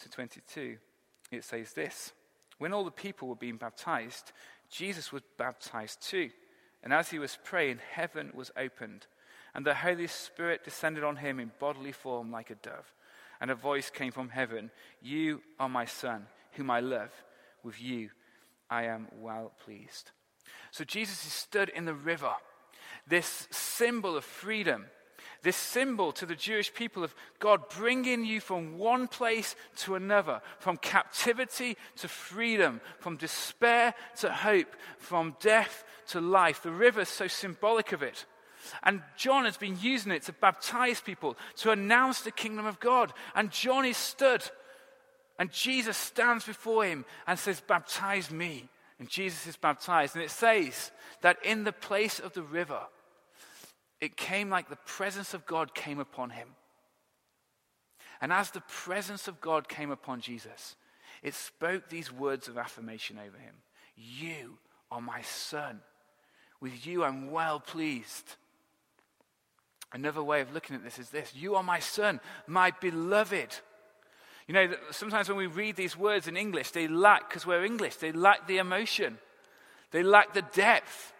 to 0.00 0.10
22, 0.10 0.76
it 1.30 1.44
says 1.44 1.72
this 1.72 2.12
When 2.58 2.72
all 2.72 2.84
the 2.84 2.90
people 2.90 3.28
were 3.28 3.36
being 3.36 3.56
baptized, 3.56 4.32
Jesus 4.68 5.12
was 5.12 5.22
baptized 5.38 6.02
too. 6.02 6.30
And 6.82 6.92
as 6.92 7.10
he 7.10 7.18
was 7.18 7.38
praying, 7.44 7.78
heaven 7.92 8.30
was 8.34 8.50
opened, 8.56 9.06
and 9.54 9.64
the 9.64 9.74
Holy 9.74 10.06
Spirit 10.06 10.64
descended 10.64 11.04
on 11.04 11.16
him 11.16 11.38
in 11.38 11.52
bodily 11.58 11.92
form 11.92 12.30
like 12.30 12.50
a 12.50 12.56
dove. 12.56 12.92
And 13.40 13.50
a 13.50 13.54
voice 13.54 13.90
came 13.90 14.12
from 14.12 14.30
heaven 14.30 14.70
You 15.02 15.42
are 15.58 15.68
my 15.68 15.84
Son, 15.84 16.26
whom 16.52 16.70
I 16.70 16.80
love. 16.80 17.10
With 17.62 17.80
you 17.80 18.10
I 18.68 18.84
am 18.84 19.08
well 19.12 19.52
pleased. 19.64 20.10
So 20.70 20.84
Jesus 20.84 21.24
is 21.24 21.32
stood 21.32 21.68
in 21.68 21.84
the 21.84 21.94
river, 21.94 22.32
this 23.06 23.46
symbol 23.50 24.16
of 24.16 24.24
freedom, 24.24 24.86
this 25.42 25.56
symbol 25.56 26.10
to 26.12 26.26
the 26.26 26.34
Jewish 26.34 26.72
people 26.72 27.04
of 27.04 27.14
God 27.38 27.68
bringing 27.68 28.24
you 28.24 28.40
from 28.40 28.78
one 28.78 29.06
place 29.06 29.54
to 29.76 29.94
another, 29.94 30.40
from 30.58 30.76
captivity 30.78 31.76
to 31.96 32.08
freedom, 32.08 32.80
from 32.98 33.16
despair 33.16 33.94
to 34.16 34.32
hope, 34.32 34.74
from 34.98 35.36
death 35.40 35.84
to 36.08 36.20
life. 36.20 36.62
The 36.62 36.72
river 36.72 37.02
is 37.02 37.08
so 37.08 37.28
symbolic 37.28 37.92
of 37.92 38.02
it. 38.02 38.24
And 38.82 39.02
John 39.16 39.44
has 39.44 39.56
been 39.56 39.76
using 39.80 40.12
it 40.12 40.22
to 40.22 40.32
baptize 40.32 41.00
people, 41.00 41.36
to 41.56 41.70
announce 41.70 42.20
the 42.20 42.30
kingdom 42.30 42.66
of 42.66 42.80
God. 42.80 43.12
And 43.34 43.50
John 43.50 43.84
is 43.84 43.96
stood, 43.96 44.42
and 45.38 45.50
Jesus 45.50 45.96
stands 45.96 46.44
before 46.44 46.84
him 46.84 47.04
and 47.26 47.38
says, 47.38 47.60
Baptize 47.60 48.30
me. 48.30 48.68
And 48.98 49.08
Jesus 49.08 49.46
is 49.46 49.56
baptized. 49.56 50.14
And 50.14 50.24
it 50.24 50.30
says 50.30 50.92
that 51.22 51.38
in 51.44 51.64
the 51.64 51.72
place 51.72 52.20
of 52.20 52.32
the 52.32 52.42
river, 52.42 52.80
it 54.00 54.16
came 54.16 54.50
like 54.50 54.68
the 54.68 54.76
presence 54.76 55.34
of 55.34 55.46
God 55.46 55.74
came 55.74 55.98
upon 55.98 56.30
him. 56.30 56.48
And 58.20 58.32
as 58.32 58.50
the 58.50 58.62
presence 58.62 59.28
of 59.28 59.40
God 59.40 59.68
came 59.68 59.90
upon 59.90 60.20
Jesus, 60.20 60.76
it 61.22 61.34
spoke 61.34 61.88
these 61.88 62.12
words 62.12 62.48
of 62.48 62.56
affirmation 62.56 63.18
over 63.18 63.36
him 63.36 63.54
You 63.96 64.58
are 64.90 65.00
my 65.00 65.22
son. 65.22 65.80
With 66.60 66.86
you 66.86 67.02
I'm 67.04 67.30
well 67.30 67.60
pleased. 67.60 68.36
Another 69.94 70.24
way 70.24 70.40
of 70.40 70.52
looking 70.52 70.74
at 70.74 70.82
this 70.82 70.98
is 70.98 71.10
this 71.10 71.32
You 71.34 71.54
are 71.54 71.62
my 71.62 71.78
son, 71.78 72.20
my 72.46 72.72
beloved. 72.72 73.54
You 74.48 74.52
know, 74.52 74.74
sometimes 74.90 75.28
when 75.28 75.38
we 75.38 75.46
read 75.46 75.76
these 75.76 75.96
words 75.96 76.28
in 76.28 76.36
English, 76.36 76.72
they 76.72 76.86
lack, 76.86 77.30
because 77.30 77.46
we're 77.46 77.64
English, 77.64 77.96
they 77.96 78.12
lack 78.12 78.46
the 78.46 78.58
emotion, 78.58 79.16
they 79.90 80.02
lack 80.02 80.34
the 80.34 80.42
depth. 80.42 81.12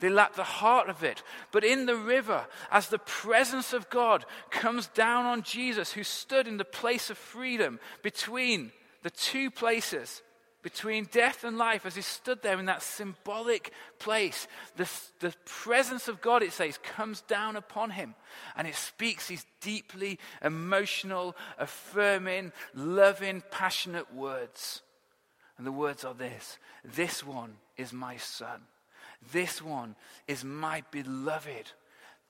They 0.00 0.08
lack 0.08 0.32
the 0.32 0.44
heart 0.44 0.88
of 0.88 1.04
it. 1.04 1.22
But 1.52 1.62
in 1.62 1.84
the 1.84 1.94
river, 1.94 2.46
as 2.70 2.88
the 2.88 2.98
presence 2.98 3.74
of 3.74 3.90
God 3.90 4.24
comes 4.48 4.86
down 4.86 5.26
on 5.26 5.42
Jesus, 5.42 5.92
who 5.92 6.04
stood 6.04 6.48
in 6.48 6.56
the 6.56 6.64
place 6.64 7.10
of 7.10 7.18
freedom 7.18 7.78
between 8.02 8.72
the 9.02 9.10
two 9.10 9.50
places, 9.50 10.22
between 10.62 11.08
death 11.10 11.44
and 11.44 11.56
life, 11.56 11.86
as 11.86 11.94
he 11.94 12.02
stood 12.02 12.42
there 12.42 12.58
in 12.58 12.66
that 12.66 12.82
symbolic 12.82 13.72
place, 13.98 14.46
the, 14.76 14.88
the 15.20 15.34
presence 15.44 16.08
of 16.08 16.20
God, 16.20 16.42
it 16.42 16.52
says, 16.52 16.78
comes 16.82 17.22
down 17.22 17.56
upon 17.56 17.90
him. 17.90 18.14
And 18.56 18.66
it 18.68 18.74
speaks 18.74 19.28
these 19.28 19.46
deeply 19.60 20.18
emotional, 20.42 21.36
affirming, 21.58 22.52
loving, 22.74 23.42
passionate 23.50 24.14
words. 24.14 24.82
And 25.58 25.66
the 25.66 25.72
words 25.72 26.04
are 26.04 26.14
this 26.14 26.58
This 26.84 27.24
one 27.24 27.56
is 27.76 27.92
my 27.92 28.16
son. 28.16 28.62
This 29.32 29.60
one 29.60 29.96
is 30.26 30.44
my 30.44 30.82
beloved 30.90 31.72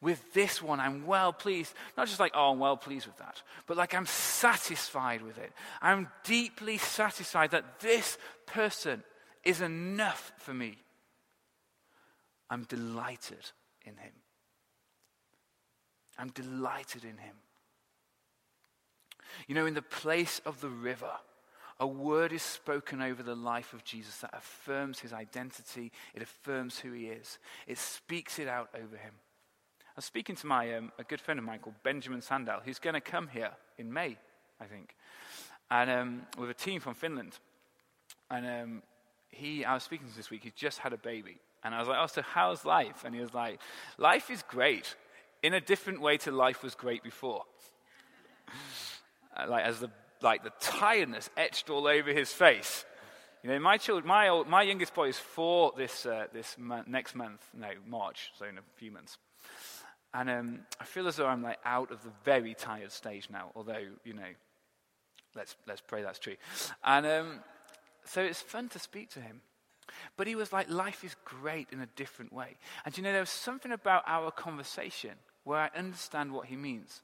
with 0.01 0.33
this 0.33 0.63
one, 0.63 0.81
I'm 0.81 1.07
well 1.07 1.33
pleased. 1.33 1.75
Not 1.97 2.07
just 2.07 2.21
like, 2.21 2.33
oh, 2.35 2.53
I'm 2.53 2.59
well 2.59 2.77
pleased 2.77 3.07
with 3.07 3.19
that, 3.19 3.43
but 3.67 3.77
like 3.77 3.95
I'm 3.95 4.07
satisfied 4.07 5.23
with 5.23 5.39
it. 5.39 5.53
I'm 5.83 6.09
deeply 6.25 6.79
satisfied 6.79 7.51
that 7.51 7.81
this 7.81 8.17
person 8.47 9.03
is 9.45 9.61
enough 9.61 10.33
for 10.39 10.55
me. 10.55 10.79
I'm 12.49 12.65
delighted 12.65 13.51
in 13.85 13.97
him. 13.97 14.13
I'm 16.19 16.31
delighted 16.31 17.05
in 17.05 17.19
him. 17.19 17.37
You 19.47 19.55
know, 19.55 19.67
in 19.67 19.75
the 19.75 19.83
place 19.83 20.41
of 20.45 20.61
the 20.61 20.69
river, 20.69 21.13
a 21.79 21.87
word 21.87 22.33
is 22.33 22.43
spoken 22.43 23.01
over 23.01 23.23
the 23.23 23.37
life 23.37 23.73
of 23.73 23.85
Jesus 23.85 24.19
that 24.19 24.35
affirms 24.35 24.99
his 24.99 25.13
identity, 25.13 25.93
it 26.15 26.23
affirms 26.23 26.79
who 26.79 26.93
he 26.93 27.07
is, 27.07 27.39
it 27.67 27.79
speaks 27.79 28.39
it 28.39 28.49
out 28.49 28.71
over 28.75 28.97
him 28.97 29.13
was 29.97 30.05
speaking 30.05 30.37
to 30.37 30.47
my, 30.47 30.75
um, 30.75 30.93
a 30.99 31.05
good 31.05 31.21
friend 31.21 31.39
of 31.39 31.45
mine 31.45 31.59
called 31.61 31.77
Benjamin 31.83 32.21
Sandahl, 32.21 32.63
who's 32.65 32.79
going 32.79 32.95
to 32.95 33.01
come 33.01 33.29
here 33.29 33.51
in 33.79 33.93
May, 33.93 34.17
I 34.61 34.65
think, 34.65 34.95
and 35.71 35.91
um, 35.91 36.23
with 36.39 36.51
a 36.51 36.55
team 36.55 36.81
from 36.81 36.95
Finland. 36.95 37.39
And 38.31 38.47
um, 38.47 38.83
he, 39.31 39.65
I 39.65 39.75
was 39.75 39.83
speaking 39.83 40.07
to 40.07 40.13
him 40.13 40.17
this 40.17 40.31
week, 40.31 40.45
he 40.45 40.53
just 40.55 40.79
had 40.79 40.93
a 40.93 40.99
baby. 40.99 41.39
And 41.63 41.75
I 41.75 41.79
was 41.79 41.89
like, 41.89 41.99
oh, 42.01 42.07
so 42.07 42.23
how's 42.23 42.65
life? 42.65 43.05
And 43.05 43.15
he 43.15 43.21
was 43.21 43.35
like, 43.35 43.61
life 43.99 44.31
is 44.31 44.43
great 44.43 44.95
in 45.43 45.55
a 45.55 45.61
different 45.61 46.01
way 46.01 46.17
to 46.19 46.31
life 46.31 46.63
was 46.63 46.75
great 46.75 47.03
before. 47.03 47.45
like, 49.49 49.65
as 49.65 49.81
the, 49.81 49.91
like 50.23 50.43
the 50.43 50.53
tiredness 50.61 51.31
etched 51.37 51.71
all 51.71 51.87
over 51.87 52.13
his 52.13 52.33
face. 52.33 52.85
You 53.43 53.51
know, 53.51 53.59
my, 53.59 53.79
child, 53.79 54.05
my, 54.05 54.29
old, 54.29 54.49
my 54.49 54.63
youngest 54.63 54.95
boy 54.95 55.09
is 55.09 55.17
four 55.17 55.73
this, 55.77 56.05
uh, 56.05 56.27
this 56.33 56.57
next 56.87 57.15
month, 57.15 57.43
no, 57.57 57.69
March, 57.87 58.33
so 58.39 58.45
in 58.45 58.59
a 58.59 58.63
few 58.77 58.91
months. 58.91 59.17
And 60.13 60.29
um, 60.29 60.61
I 60.81 60.85
feel 60.85 61.07
as 61.07 61.17
though 61.17 61.27
I'm 61.27 61.43
like 61.43 61.59
out 61.65 61.93
of 61.93 62.03
the 62.03 62.11
very 62.25 62.55
tired 62.55 62.93
stage 62.93 63.29
now, 63.31 63.51
although, 63.55 63.85
you 64.05 64.15
know, 64.15 64.23
let's, 65.37 65.55
let's 65.67 65.81
pray 65.81 66.03
that's 66.03 66.19
true. 66.19 66.37
And 66.85 67.07
um, 67.07 67.41
so 68.05 68.21
it's 68.21 68.41
fun 68.41 68.69
to 68.71 68.79
speak 68.79 69.11
to 69.11 69.21
him. 69.21 69.41
But 70.17 70.27
he 70.27 70.35
was 70.35 70.53
like, 70.53 70.71
life 70.71 71.05
is 71.05 71.17
great 71.25 71.69
in 71.73 71.81
a 71.81 71.87
different 71.97 72.33
way. 72.33 72.57
And 72.85 72.97
you 72.97 73.03
know, 73.03 73.13
there 73.13 73.21
was 73.21 73.31
something 73.31 73.73
about 73.73 74.05
our 74.07 74.31
conversation 74.31 75.13
where 75.45 75.59
I 75.59 75.71
understand 75.77 76.33
what 76.33 76.47
he 76.47 76.57
means. 76.57 77.03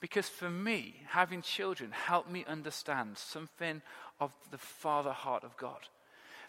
Because 0.00 0.28
for 0.28 0.48
me, 0.48 0.96
having 1.08 1.42
children 1.42 1.90
helped 1.92 2.30
me 2.30 2.44
understand 2.46 3.18
something 3.18 3.82
of 4.18 4.32
the 4.50 4.58
father 4.58 5.12
heart 5.12 5.44
of 5.44 5.56
God. 5.56 5.80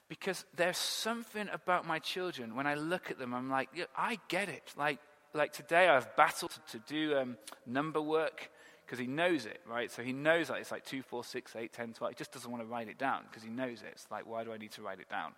Because 0.07 0.45
there's 0.55 0.77
something 0.77 1.48
about 1.53 1.88
my 1.88 2.00
children, 2.00 2.55
when 2.55 2.67
I 2.67 2.75
look 2.75 3.12
at 3.12 3.17
them, 3.17 3.33
I'm 3.33 3.50
like, 3.50 3.69
yeah, 3.74 3.86
I 3.95 4.19
get 4.27 4.50
it. 4.50 4.74
Like, 4.77 5.00
like 5.34 5.54
today, 5.54 5.88
I've 5.88 6.16
battled 6.16 6.58
to 6.72 6.80
do 6.80 7.18
um, 7.18 7.38
number 7.66 8.02
work 8.02 8.50
because 8.86 9.00
he 9.00 9.08
knows 9.08 9.46
it, 9.46 9.62
right? 9.66 9.90
So 9.90 10.04
he 10.04 10.12
knows 10.12 10.50
that 10.50 10.58
it's 10.58 10.72
like 10.72 10.86
2, 10.86 11.02
4, 11.02 11.24
6, 11.24 11.56
8, 11.56 11.72
10, 11.72 11.94
12. 11.94 12.12
He 12.12 12.16
just 12.18 12.34
doesn't 12.34 12.52
want 12.52 12.62
to 12.62 12.68
write 12.68 12.90
it 12.90 12.98
down 12.98 13.24
because 13.30 13.42
he 13.42 13.50
knows 13.50 13.82
it. 13.82 13.90
It's 13.94 14.06
like, 14.12 14.28
why 14.28 14.44
do 14.44 14.52
I 14.52 14.58
need 14.58 14.72
to 14.74 14.82
write 14.82 15.00
it 15.00 15.10
down? 15.10 15.32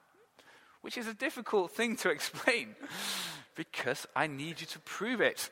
Which 0.81 0.97
is 0.97 1.07
a 1.07 1.13
difficult 1.13 1.71
thing 1.75 1.95
to 1.97 2.09
explain 2.09 2.75
because 3.55 4.07
I 4.15 4.27
need 4.27 4.59
you 4.59 4.67
to 4.67 4.79
prove 4.79 5.21
it. 5.21 5.51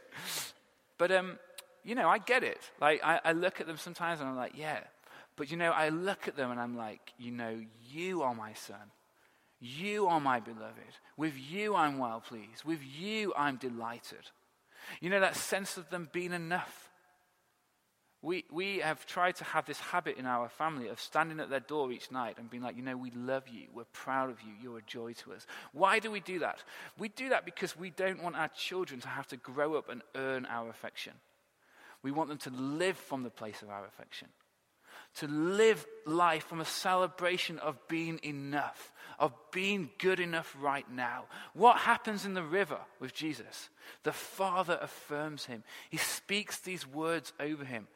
But, 0.97 1.11
um, 1.11 1.37
you 1.83 1.93
know, 1.93 2.09
I 2.09 2.17
get 2.17 2.43
it. 2.43 2.59
Like, 2.79 3.01
I, 3.03 3.19
I 3.23 3.31
look 3.33 3.61
at 3.61 3.67
them 3.67 3.77
sometimes 3.77 4.19
and 4.19 4.29
I'm 4.29 4.35
like, 4.35 4.53
yeah. 4.55 4.79
But, 5.35 5.51
you 5.51 5.57
know, 5.57 5.71
I 5.71 5.89
look 5.89 6.27
at 6.27 6.35
them 6.35 6.51
and 6.51 6.59
I'm 6.59 6.75
like, 6.75 7.13
you 7.19 7.31
know, 7.31 7.59
you 7.91 8.23
are 8.23 8.33
my 8.33 8.53
son. 8.53 8.91
You 9.61 10.07
are 10.07 10.19
my 10.19 10.39
beloved. 10.39 10.97
With 11.15 11.35
you 11.37 11.75
I'm 11.75 11.99
well 11.99 12.19
pleased. 12.19 12.65
With 12.65 12.79
you 12.83 13.31
I'm 13.37 13.57
delighted. 13.57 14.31
You 14.99 15.11
know, 15.11 15.19
that 15.19 15.35
sense 15.35 15.77
of 15.77 15.89
them 15.91 16.09
being 16.11 16.33
enough. 16.33 16.89
We, 18.23 18.45
we 18.51 18.79
have 18.79 19.05
tried 19.05 19.35
to 19.37 19.43
have 19.43 19.65
this 19.65 19.79
habit 19.79 20.17
in 20.17 20.25
our 20.25 20.49
family 20.49 20.89
of 20.89 20.99
standing 20.99 21.39
at 21.39 21.49
their 21.49 21.59
door 21.59 21.91
each 21.91 22.11
night 22.11 22.37
and 22.37 22.49
being 22.49 22.61
like, 22.61 22.75
you 22.75 22.83
know, 22.83 22.97
we 22.97 23.11
love 23.11 23.47
you. 23.47 23.67
We're 23.73 23.83
proud 23.85 24.29
of 24.29 24.41
you. 24.41 24.53
You're 24.61 24.79
a 24.79 24.83
joy 24.83 25.13
to 25.13 25.33
us. 25.33 25.45
Why 25.73 25.99
do 25.99 26.11
we 26.11 26.19
do 26.19 26.39
that? 26.39 26.63
We 26.99 27.09
do 27.09 27.29
that 27.29 27.45
because 27.45 27.77
we 27.77 27.91
don't 27.91 28.21
want 28.21 28.35
our 28.35 28.49
children 28.49 28.99
to 29.01 29.07
have 29.07 29.27
to 29.27 29.37
grow 29.37 29.75
up 29.75 29.89
and 29.89 30.01
earn 30.15 30.45
our 30.47 30.69
affection. 30.69 31.13
We 32.03 32.11
want 32.11 32.29
them 32.29 32.37
to 32.39 32.49
live 32.51 32.97
from 32.97 33.23
the 33.23 33.29
place 33.29 33.61
of 33.61 33.69
our 33.69 33.85
affection 33.85 34.27
to 35.15 35.27
live 35.27 35.85
life 36.05 36.45
from 36.45 36.61
a 36.61 36.65
celebration 36.65 37.59
of 37.59 37.77
being 37.87 38.19
enough, 38.23 38.91
of 39.19 39.33
being 39.51 39.89
good 39.97 40.19
enough 40.19 40.55
right 40.59 40.89
now. 40.89 41.25
What 41.53 41.77
happens 41.77 42.25
in 42.25 42.33
the 42.33 42.43
river 42.43 42.79
with 42.99 43.13
Jesus? 43.13 43.69
The 44.03 44.13
Father 44.13 44.79
affirms 44.81 45.45
him, 45.45 45.63
He 45.89 45.97
speaks 45.97 46.59
these 46.59 46.87
words 46.87 47.33
over 47.39 47.65
him. 47.65 47.87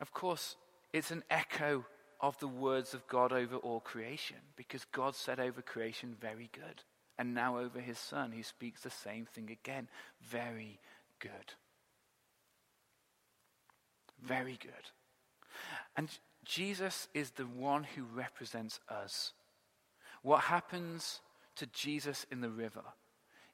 Of 0.00 0.12
course, 0.12 0.56
it's 0.92 1.10
an 1.10 1.24
echo 1.30 1.86
of 2.20 2.38
the 2.38 2.48
words 2.48 2.94
of 2.94 3.06
God 3.06 3.32
over 3.32 3.56
all 3.56 3.80
creation, 3.80 4.36
because 4.56 4.84
God 4.92 5.14
said 5.14 5.40
over 5.40 5.62
creation, 5.62 6.16
very 6.20 6.50
good. 6.52 6.82
And 7.18 7.34
now 7.34 7.58
over 7.58 7.80
his 7.80 7.98
son, 7.98 8.32
he 8.32 8.42
speaks 8.42 8.82
the 8.82 8.90
same 8.90 9.24
thing 9.24 9.50
again, 9.50 9.88
very 10.20 10.78
good. 11.18 11.54
Very 14.22 14.58
good. 14.60 14.72
And 15.96 16.08
Jesus 16.44 17.08
is 17.14 17.30
the 17.32 17.44
one 17.46 17.84
who 17.84 18.04
represents 18.14 18.80
us. 18.88 19.32
What 20.22 20.42
happens 20.42 21.20
to 21.56 21.66
Jesus 21.66 22.26
in 22.30 22.40
the 22.40 22.50
river 22.50 22.84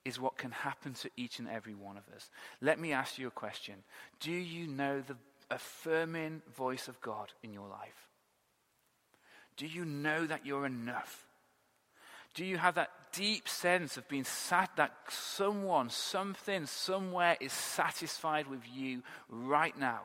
is 0.04 0.18
what 0.18 0.36
can 0.36 0.50
happen 0.50 0.94
to 0.94 1.10
each 1.16 1.38
and 1.38 1.48
every 1.48 1.74
one 1.74 1.96
of 1.96 2.04
us. 2.14 2.30
Let 2.60 2.78
me 2.78 2.92
ask 2.92 3.18
you 3.18 3.28
a 3.28 3.30
question 3.30 3.76
Do 4.20 4.32
you 4.32 4.66
know 4.66 5.00
the 5.00 5.16
affirming 5.50 6.42
voice 6.56 6.88
of 6.88 7.00
God 7.00 7.32
in 7.42 7.52
your 7.52 7.68
life? 7.68 8.08
Do 9.56 9.66
you 9.66 9.84
know 9.84 10.26
that 10.26 10.46
you're 10.46 10.66
enough? 10.66 11.26
Do 12.34 12.44
you 12.44 12.56
have 12.56 12.76
that 12.76 12.90
deep 13.12 13.46
sense 13.46 13.98
of 13.98 14.08
being 14.08 14.24
sat 14.24 14.70
that 14.76 14.94
someone, 15.10 15.90
something, 15.90 16.64
somewhere 16.64 17.36
is 17.40 17.52
satisfied 17.52 18.46
with 18.46 18.62
you 18.74 19.02
right 19.28 19.78
now? 19.78 20.00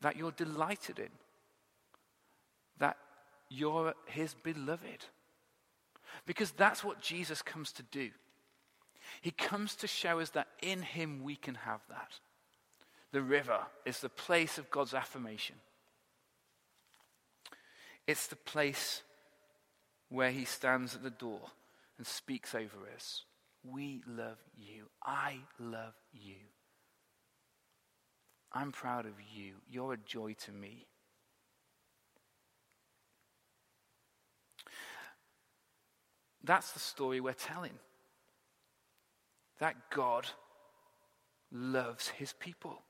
That 0.00 0.16
you're 0.16 0.32
delighted 0.32 0.98
in, 0.98 1.10
that 2.78 2.96
you're 3.48 3.94
his 4.06 4.34
beloved. 4.34 5.04
Because 6.26 6.50
that's 6.52 6.82
what 6.82 7.00
Jesus 7.00 7.42
comes 7.42 7.72
to 7.72 7.82
do. 7.82 8.10
He 9.20 9.30
comes 9.30 9.74
to 9.76 9.86
show 9.86 10.20
us 10.20 10.30
that 10.30 10.48
in 10.62 10.82
him 10.82 11.22
we 11.22 11.36
can 11.36 11.54
have 11.54 11.80
that. 11.88 12.12
The 13.12 13.22
river 13.22 13.58
is 13.84 14.00
the 14.00 14.08
place 14.08 14.58
of 14.58 14.70
God's 14.70 14.94
affirmation. 14.94 15.56
It's 18.06 18.28
the 18.28 18.36
place 18.36 19.02
where 20.08 20.30
he 20.30 20.44
stands 20.44 20.94
at 20.94 21.02
the 21.02 21.10
door 21.10 21.40
and 21.98 22.06
speaks 22.06 22.54
over 22.54 22.76
us. 22.94 23.22
We 23.64 24.02
love 24.06 24.38
you. 24.56 24.84
I 25.04 25.38
love 25.58 25.94
you. 26.12 26.36
I'm 28.52 28.72
proud 28.72 29.06
of 29.06 29.12
you. 29.34 29.54
You're 29.70 29.94
a 29.94 29.98
joy 29.98 30.34
to 30.44 30.52
me. 30.52 30.86
That's 36.42 36.72
the 36.72 36.80
story 36.80 37.20
we're 37.20 37.32
telling. 37.32 37.78
That 39.58 39.76
God 39.90 40.26
loves 41.52 42.08
his 42.08 42.32
people. 42.32 42.82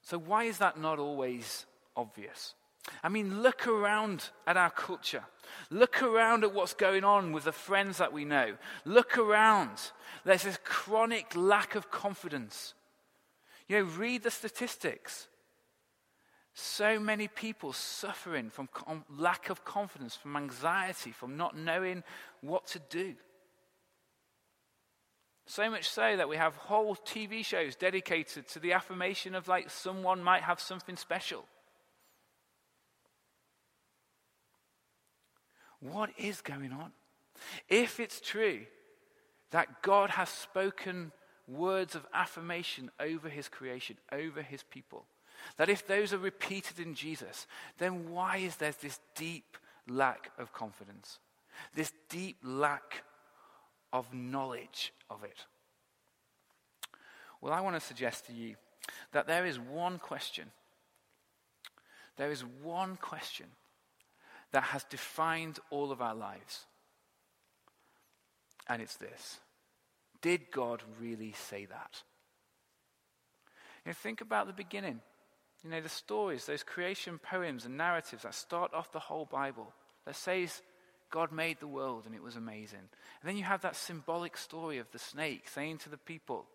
So, 0.00 0.18
why 0.18 0.44
is 0.44 0.58
that 0.58 0.80
not 0.80 0.98
always 0.98 1.66
obvious? 1.96 2.54
I 3.02 3.08
mean, 3.08 3.42
look 3.42 3.66
around 3.66 4.30
at 4.46 4.56
our 4.56 4.70
culture. 4.70 5.24
Look 5.70 6.02
around 6.02 6.44
at 6.44 6.52
what's 6.52 6.74
going 6.74 7.04
on 7.04 7.32
with 7.32 7.44
the 7.44 7.52
friends 7.52 7.98
that 7.98 8.12
we 8.12 8.24
know. 8.24 8.54
Look 8.84 9.18
around. 9.18 9.78
There's 10.24 10.42
this 10.42 10.58
chronic 10.64 11.36
lack 11.36 11.74
of 11.74 11.90
confidence. 11.90 12.74
You 13.72 13.78
know, 13.78 13.84
read 13.84 14.22
the 14.22 14.30
statistics. 14.30 15.28
So 16.52 17.00
many 17.00 17.26
people 17.26 17.72
suffering 17.72 18.50
from 18.50 18.66
com- 18.70 18.98
um, 18.98 19.04
lack 19.18 19.48
of 19.48 19.64
confidence, 19.64 20.14
from 20.14 20.36
anxiety, 20.36 21.10
from 21.10 21.38
not 21.38 21.56
knowing 21.56 22.04
what 22.42 22.66
to 22.66 22.80
do. 22.90 23.14
So 25.46 25.70
much 25.70 25.88
so 25.88 26.18
that 26.18 26.28
we 26.28 26.36
have 26.36 26.54
whole 26.54 26.96
TV 26.96 27.42
shows 27.42 27.74
dedicated 27.74 28.46
to 28.48 28.58
the 28.58 28.74
affirmation 28.74 29.34
of 29.34 29.48
like 29.48 29.70
someone 29.70 30.22
might 30.22 30.42
have 30.42 30.60
something 30.60 30.96
special. 30.96 31.46
What 35.80 36.10
is 36.18 36.42
going 36.42 36.72
on? 36.72 36.92
If 37.70 38.00
it's 38.00 38.20
true 38.20 38.66
that 39.50 39.80
God 39.80 40.10
has 40.10 40.28
spoken 40.28 41.10
words 41.46 41.94
of 41.94 42.06
affirmation 42.12 42.90
over 43.00 43.28
his 43.28 43.48
creation, 43.48 43.96
over 44.10 44.42
his 44.42 44.62
people. 44.62 45.04
That 45.56 45.68
if 45.68 45.86
those 45.86 46.12
are 46.12 46.18
repeated 46.18 46.78
in 46.78 46.94
Jesus, 46.94 47.46
then 47.78 48.10
why 48.10 48.38
is 48.38 48.56
there 48.56 48.74
this 48.80 49.00
deep 49.14 49.56
lack 49.88 50.30
of 50.38 50.52
confidence? 50.52 51.18
This 51.74 51.92
deep 52.08 52.36
lack 52.42 53.02
of 53.92 54.12
knowledge 54.14 54.92
of 55.10 55.24
it? 55.24 55.46
Well, 57.40 57.52
I 57.52 57.60
want 57.60 57.74
to 57.76 57.80
suggest 57.80 58.26
to 58.26 58.32
you 58.32 58.54
that 59.12 59.26
there 59.26 59.44
is 59.44 59.58
one 59.58 59.98
question. 59.98 60.50
There 62.16 62.30
is 62.30 62.44
one 62.62 62.96
question 62.96 63.46
that 64.52 64.64
has 64.64 64.84
defined 64.84 65.58
all 65.70 65.90
of 65.90 66.00
our 66.00 66.14
lives. 66.14 66.66
And 68.68 68.80
it's 68.80 68.96
this 68.96 69.40
did 70.22 70.50
God 70.50 70.82
really 71.00 71.32
say 71.32 71.66
that? 71.66 72.02
You 73.84 73.90
know, 73.90 73.94
think 73.94 74.20
about 74.20 74.46
the 74.46 74.52
beginning. 74.52 75.00
You 75.64 75.70
know, 75.70 75.80
the 75.80 75.88
stories, 75.88 76.46
those 76.46 76.62
creation 76.62 77.18
poems 77.18 77.66
and 77.66 77.76
narratives 77.76 78.22
that 78.22 78.34
start 78.34 78.72
off 78.72 78.92
the 78.92 78.98
whole 78.98 79.26
Bible 79.26 79.72
that 80.06 80.16
says 80.16 80.62
God 81.10 81.30
made 81.30 81.60
the 81.60 81.68
world 81.68 82.04
and 82.06 82.14
it 82.14 82.22
was 82.22 82.36
amazing. 82.36 82.78
And 82.78 83.28
then 83.28 83.36
you 83.36 83.44
have 83.44 83.62
that 83.62 83.76
symbolic 83.76 84.36
story 84.36 84.78
of 84.78 84.90
the 84.90 84.98
snake 84.98 85.48
saying 85.48 85.78
to 85.78 85.88
the 85.88 85.98
people, 85.98 86.46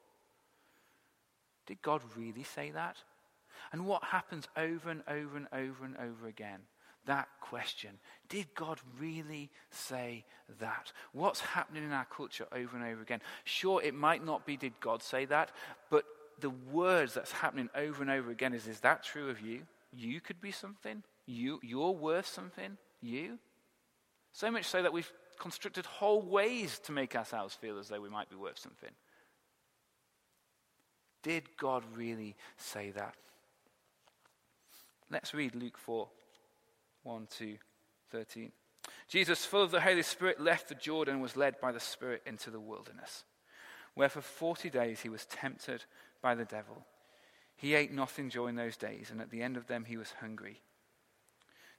Did 1.67 1.82
God 1.82 2.01
really 2.17 2.43
say 2.43 2.71
that? 2.71 2.97
And 3.71 3.86
what 3.86 4.03
happens 4.03 4.47
over 4.56 4.89
and 4.89 5.03
over 5.08 5.38
and 5.38 5.47
over 5.51 5.86
and 5.86 5.97
over 5.97 6.27
again? 6.27 6.62
That 7.07 7.27
question. 7.41 7.91
Did 8.29 8.47
God 8.55 8.79
really 8.99 9.49
say 9.71 10.23
that? 10.59 10.91
What's 11.11 11.39
happening 11.39 11.83
in 11.83 11.91
our 11.91 12.05
culture 12.05 12.45
over 12.51 12.77
and 12.77 12.85
over 12.85 13.01
again? 13.01 13.21
Sure, 13.43 13.81
it 13.81 13.93
might 13.93 14.23
not 14.23 14.45
be, 14.45 14.55
did 14.55 14.79
God 14.79 15.01
say 15.01 15.25
that? 15.25 15.51
But 15.89 16.05
the 16.39 16.51
words 16.71 17.13
that's 17.13 17.31
happening 17.31 17.69
over 17.75 18.01
and 18.01 18.11
over 18.11 18.29
again 18.29 18.53
is, 18.53 18.67
is 18.67 18.79
that 18.81 19.03
true 19.03 19.29
of 19.29 19.41
you? 19.41 19.61
You 19.91 20.21
could 20.21 20.39
be 20.39 20.51
something? 20.51 21.03
You, 21.25 21.59
you're 21.63 21.91
worth 21.91 22.27
something? 22.27 22.77
You? 23.01 23.39
So 24.33 24.51
much 24.51 24.65
so 24.65 24.83
that 24.83 24.93
we've 24.93 25.11
constructed 25.39 25.85
whole 25.85 26.21
ways 26.21 26.79
to 26.79 26.91
make 26.91 27.15
ourselves 27.15 27.55
feel 27.55 27.79
as 27.79 27.87
though 27.87 28.01
we 28.01 28.09
might 28.09 28.29
be 28.29 28.35
worth 28.35 28.59
something. 28.59 28.91
Did 31.23 31.43
God 31.57 31.83
really 31.95 32.35
say 32.57 32.91
that? 32.91 33.15
Let's 35.09 35.33
read 35.33 35.55
Luke 35.55 35.77
4 35.77 36.07
1 37.07 37.27
to 37.37 37.57
13. 38.11 38.51
Jesus, 39.07 39.45
full 39.45 39.63
of 39.63 39.71
the 39.71 39.81
Holy 39.81 40.03
Spirit, 40.03 40.41
left 40.41 40.67
the 40.67 40.75
Jordan 40.75 41.15
and 41.15 41.23
was 41.23 41.37
led 41.37 41.59
by 41.61 41.71
the 41.71 41.79
Spirit 41.79 42.21
into 42.25 42.51
the 42.51 42.59
wilderness, 42.59 43.23
where 43.95 44.09
for 44.09 44.21
40 44.21 44.69
days 44.69 44.99
he 44.99 45.09
was 45.09 45.25
tempted 45.25 45.85
by 46.21 46.35
the 46.35 46.45
devil. 46.45 46.85
He 47.55 47.73
ate 47.73 47.93
nothing 47.93 48.27
during 48.29 48.55
those 48.55 48.75
days, 48.75 49.09
and 49.09 49.21
at 49.21 49.31
the 49.31 49.41
end 49.41 49.55
of 49.55 49.67
them 49.67 49.85
he 49.85 49.97
was 49.97 50.13
hungry. 50.19 50.61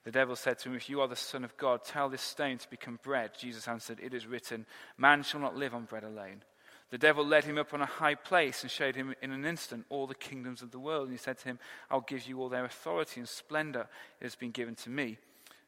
The 0.05 0.11
devil 0.11 0.35
said 0.35 0.59
to 0.61 0.71
him, 0.71 0.75
If 0.75 0.89
you 0.89 1.03
are 1.03 1.09
the 1.09 1.17
Son 1.17 1.45
of 1.45 1.57
God, 1.59 1.85
tell 1.85 2.09
this 2.09 2.23
stone 2.23 2.57
to 2.59 2.71
become 2.71 2.99
bread. 3.03 3.33
Jesus 3.39 3.69
answered, 3.69 4.01
It 4.03 4.15
is 4.15 4.27
written, 4.27 4.65
Man 4.97 5.23
shall 5.23 5.41
not 5.41 5.57
live 5.57 5.75
on 5.75 5.85
bread 5.85 6.05
alone. 6.05 6.43
The 6.91 6.99
devil 6.99 7.25
led 7.25 7.45
him 7.45 7.59
up 7.59 7.75
on 7.75 7.83
a 7.83 7.87
high 7.87 8.15
place 8.15 8.63
and 8.63 8.71
showed 8.71 8.97
him 8.97 9.15
in 9.21 9.31
an 9.31 9.45
instant 9.45 9.85
all 9.91 10.07
the 10.07 10.15
kingdoms 10.15 10.63
of 10.63 10.71
the 10.71 10.79
world. 10.79 11.05
And 11.05 11.13
he 11.13 11.19
said 11.19 11.39
to 11.39 11.45
him, 11.45 11.59
I'll 11.91 12.01
give 12.01 12.27
you 12.27 12.41
all 12.41 12.49
their 12.49 12.65
authority 12.65 13.21
and 13.21 13.29
splendor. 13.29 13.87
It 14.21 14.25
has 14.25 14.37
been 14.37 14.53
given 14.53 14.75
to 14.77 14.91
me, 14.91 15.19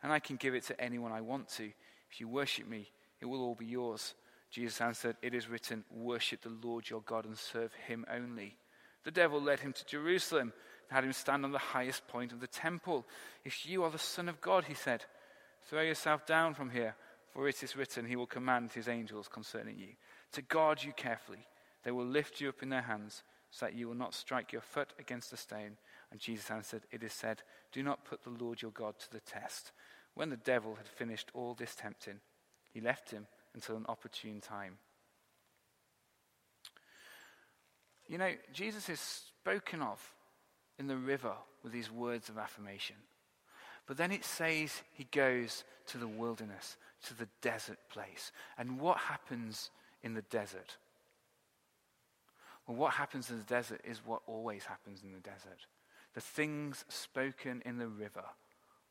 and 0.02 0.12
I 0.12 0.18
can 0.18 0.36
give 0.36 0.54
it 0.54 0.64
to 0.64 0.80
anyone 0.80 1.12
I 1.12 1.20
want 1.20 1.48
to. 1.50 1.70
If 2.10 2.20
you 2.20 2.28
worship 2.28 2.66
me, 2.66 2.90
it 3.20 3.26
will 3.26 3.42
all 3.42 3.54
be 3.54 3.66
yours. 3.66 4.14
Jesus 4.50 4.80
answered, 4.80 5.16
It 5.20 5.34
is 5.34 5.48
written, 5.48 5.84
Worship 5.90 6.40
the 6.40 6.56
Lord 6.66 6.88
your 6.88 7.02
God 7.02 7.26
and 7.26 7.36
serve 7.36 7.72
him 7.86 8.06
only. 8.10 8.56
The 9.04 9.10
devil 9.10 9.42
led 9.42 9.60
him 9.60 9.74
to 9.74 9.86
Jerusalem 9.86 10.52
and 10.88 10.96
had 10.96 11.04
him 11.04 11.12
stand 11.12 11.44
on 11.44 11.52
the 11.52 11.58
highest 11.58 12.08
point 12.08 12.32
of 12.32 12.40
the 12.40 12.46
temple. 12.46 13.06
If 13.44 13.66
you 13.66 13.84
are 13.84 13.90
the 13.90 13.98
Son 13.98 14.28
of 14.28 14.40
God, 14.40 14.64
he 14.64 14.74
said, 14.74 15.04
throw 15.66 15.82
yourself 15.82 16.26
down 16.26 16.54
from 16.54 16.70
here, 16.70 16.96
for 17.32 17.46
it 17.46 17.62
is 17.62 17.76
written, 17.76 18.06
He 18.06 18.16
will 18.16 18.26
command 18.26 18.72
His 18.72 18.88
angels 18.88 19.28
concerning 19.28 19.78
you 19.78 19.88
to 20.32 20.42
guard 20.42 20.82
you 20.82 20.92
carefully. 20.92 21.46
They 21.84 21.90
will 21.90 22.06
lift 22.06 22.40
you 22.40 22.48
up 22.48 22.62
in 22.62 22.68
their 22.68 22.82
hands 22.82 23.22
so 23.50 23.66
that 23.66 23.74
you 23.74 23.88
will 23.88 23.94
not 23.94 24.14
strike 24.14 24.52
your 24.52 24.62
foot 24.62 24.92
against 24.98 25.32
a 25.32 25.36
stone. 25.36 25.76
And 26.10 26.20
Jesus 26.20 26.50
answered, 26.50 26.82
It 26.90 27.02
is 27.02 27.12
said, 27.12 27.42
Do 27.72 27.82
not 27.82 28.04
put 28.04 28.22
the 28.22 28.30
Lord 28.30 28.62
your 28.62 28.70
God 28.70 28.98
to 28.98 29.10
the 29.10 29.20
test. 29.20 29.72
When 30.14 30.30
the 30.30 30.36
devil 30.36 30.74
had 30.76 30.86
finished 30.86 31.30
all 31.34 31.54
this 31.54 31.74
tempting, 31.74 32.20
he 32.72 32.80
left 32.80 33.10
him 33.10 33.26
until 33.54 33.76
an 33.76 33.86
opportune 33.88 34.40
time. 34.40 34.78
You 38.08 38.18
know, 38.18 38.32
Jesus 38.52 38.88
is 38.88 39.00
spoken 39.00 39.82
of 39.82 40.00
in 40.78 40.86
the 40.86 40.96
river 40.96 41.34
with 41.62 41.72
these 41.72 41.90
words 41.90 42.28
of 42.28 42.38
affirmation. 42.38 42.96
But 43.86 43.96
then 43.96 44.12
it 44.12 44.24
says 44.24 44.82
he 44.92 45.04
goes 45.12 45.64
to 45.86 45.98
the 45.98 46.08
wilderness, 46.08 46.76
to 47.06 47.14
the 47.16 47.28
desert 47.40 47.78
place. 47.88 48.32
And 48.58 48.80
what 48.80 48.98
happens 48.98 49.70
in 50.02 50.14
the 50.14 50.22
desert? 50.22 50.76
Well, 52.66 52.76
what 52.76 52.94
happens 52.94 53.30
in 53.30 53.38
the 53.38 53.44
desert 53.44 53.80
is 53.84 54.00
what 54.04 54.22
always 54.26 54.64
happens 54.64 55.02
in 55.02 55.12
the 55.12 55.20
desert. 55.20 55.66
The 56.14 56.20
things 56.20 56.84
spoken 56.88 57.62
in 57.64 57.78
the 57.78 57.88
river 57.88 58.24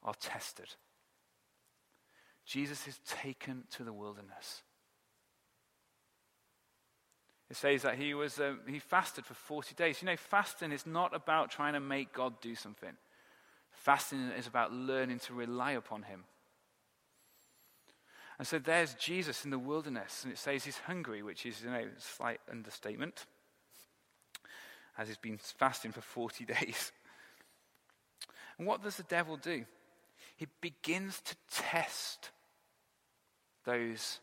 are 0.03 0.13
tested. 0.15 0.75
Jesus 2.45 2.87
is 2.87 2.99
taken 3.05 3.63
to 3.71 3.83
the 3.83 3.93
wilderness. 3.93 4.63
It 7.49 7.57
says 7.57 7.81
that 7.81 7.97
he, 7.97 8.13
was, 8.13 8.39
uh, 8.39 8.55
he 8.67 8.79
fasted 8.79 9.25
for 9.25 9.33
40 9.33 9.75
days. 9.75 10.01
You 10.01 10.05
know, 10.07 10.17
fasting 10.17 10.71
is 10.71 10.85
not 10.85 11.15
about 11.15 11.49
trying 11.49 11.73
to 11.73 11.79
make 11.79 12.13
God 12.13 12.39
do 12.41 12.55
something, 12.55 12.93
fasting 13.71 14.31
is 14.37 14.47
about 14.47 14.71
learning 14.71 15.19
to 15.19 15.33
rely 15.33 15.71
upon 15.71 16.03
him. 16.03 16.25
And 18.39 18.47
so 18.47 18.57
there's 18.57 18.93
Jesus 18.93 19.43
in 19.43 19.51
the 19.51 19.59
wilderness, 19.59 20.23
and 20.23 20.31
it 20.31 20.39
says 20.39 20.63
he's 20.63 20.77
hungry, 20.77 21.21
which 21.21 21.45
is, 21.45 21.61
you 21.61 21.69
know, 21.69 21.75
a 21.75 22.01
slight 22.01 22.39
understatement, 22.49 23.25
as 24.97 25.09
he's 25.09 25.17
been 25.17 25.37
fasting 25.37 25.91
for 25.91 26.01
40 26.01 26.45
days. 26.61 26.93
And 28.57 28.65
what 28.65 28.81
does 28.81 28.95
the 28.95 29.03
devil 29.03 29.35
do? 29.35 29.65
He 30.37 30.47
begins 30.61 31.19
to 31.21 31.35
test 31.51 32.31
those 33.65 34.19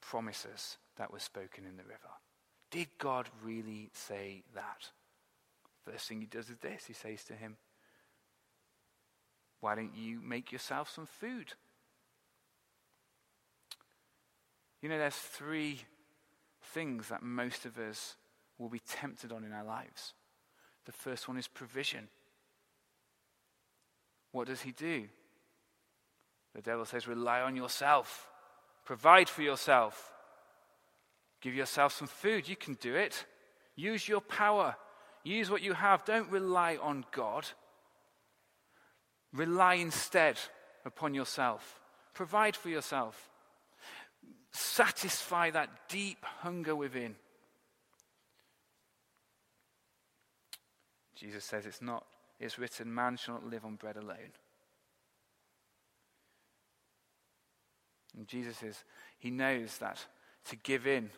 promises 0.00 0.78
that 0.96 1.12
were 1.12 1.18
spoken 1.18 1.64
in 1.66 1.76
the 1.76 1.82
river. 1.82 1.98
Did 2.70 2.88
God 2.98 3.28
really 3.42 3.90
say 3.92 4.44
that? 4.54 4.88
First 5.84 6.08
thing 6.08 6.20
he 6.20 6.26
does 6.26 6.48
is 6.48 6.58
this 6.58 6.84
he 6.86 6.92
says 6.92 7.24
to 7.24 7.34
him, 7.34 7.56
Why 9.60 9.74
don't 9.74 9.96
you 9.96 10.20
make 10.20 10.52
yourself 10.52 10.88
some 10.88 11.06
food? 11.06 11.54
You 14.82 14.88
know, 14.88 14.98
there's 14.98 15.14
three 15.14 15.80
things 16.74 17.08
that 17.08 17.22
most 17.22 17.64
of 17.64 17.78
us 17.78 18.16
will 18.58 18.68
be 18.68 18.80
tempted 18.80 19.32
on 19.32 19.44
in 19.44 19.52
our 19.52 19.64
lives. 19.64 20.14
The 20.84 20.92
first 20.92 21.28
one 21.28 21.38
is 21.38 21.48
provision. 21.48 22.08
What 24.32 24.48
does 24.48 24.62
he 24.62 24.72
do? 24.72 25.04
The 26.54 26.62
devil 26.62 26.84
says, 26.84 27.06
rely 27.06 27.40
on 27.40 27.56
yourself, 27.56 28.28
provide 28.84 29.28
for 29.28 29.42
yourself. 29.42 30.12
Give 31.40 31.54
yourself 31.54 31.92
some 31.92 32.06
food. 32.06 32.48
You 32.48 32.56
can 32.56 32.74
do 32.74 32.94
it. 32.94 33.26
Use 33.74 34.06
your 34.08 34.20
power. 34.20 34.76
Use 35.24 35.50
what 35.50 35.62
you 35.62 35.72
have. 35.72 36.04
Don't 36.04 36.30
rely 36.30 36.78
on 36.80 37.04
God. 37.10 37.46
Rely 39.32 39.74
instead 39.74 40.38
upon 40.84 41.14
yourself. 41.14 41.80
Provide 42.14 42.54
for 42.54 42.68
yourself. 42.68 43.31
Satisfy 44.52 45.50
that 45.50 45.70
deep 45.88 46.24
hunger 46.24 46.74
within. 46.76 47.16
Jesus 51.14 51.44
says 51.44 51.66
it's 51.66 51.82
not, 51.82 52.04
it's 52.40 52.58
written, 52.58 52.92
man 52.92 53.16
shall 53.16 53.34
not 53.34 53.46
live 53.46 53.64
on 53.64 53.76
bread 53.76 53.96
alone. 53.96 54.32
And 58.16 58.26
Jesus 58.26 58.62
is, 58.62 58.84
he 59.18 59.30
knows 59.30 59.78
that 59.78 60.04
to 60.46 60.56
give 60.56 60.86
in 60.86 61.10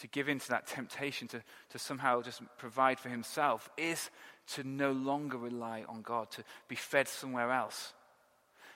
to 0.00 0.06
give 0.06 0.28
in 0.28 0.38
to 0.38 0.48
that 0.50 0.66
temptation 0.66 1.28
to, 1.28 1.42
to 1.70 1.78
somehow 1.78 2.22
just 2.22 2.42
provide 2.58 2.98
for 2.98 3.08
himself 3.08 3.70
is 3.76 4.10
to 4.54 4.62
no 4.62 4.92
longer 4.92 5.38
rely 5.38 5.84
on 5.88 6.02
God, 6.02 6.30
to 6.32 6.44
be 6.68 6.76
fed 6.76 7.08
somewhere 7.08 7.50
else. 7.50 7.92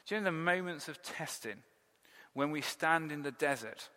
Do 0.07 0.15
you 0.15 0.21
know 0.21 0.25
the 0.25 0.33
moments 0.33 0.89
of 0.89 1.03
testing 1.03 1.59
when 2.35 2.51
we 2.51 2.61
stand 2.61 3.13
in 3.13 3.23
the 3.23 3.33
desert? 3.33 3.89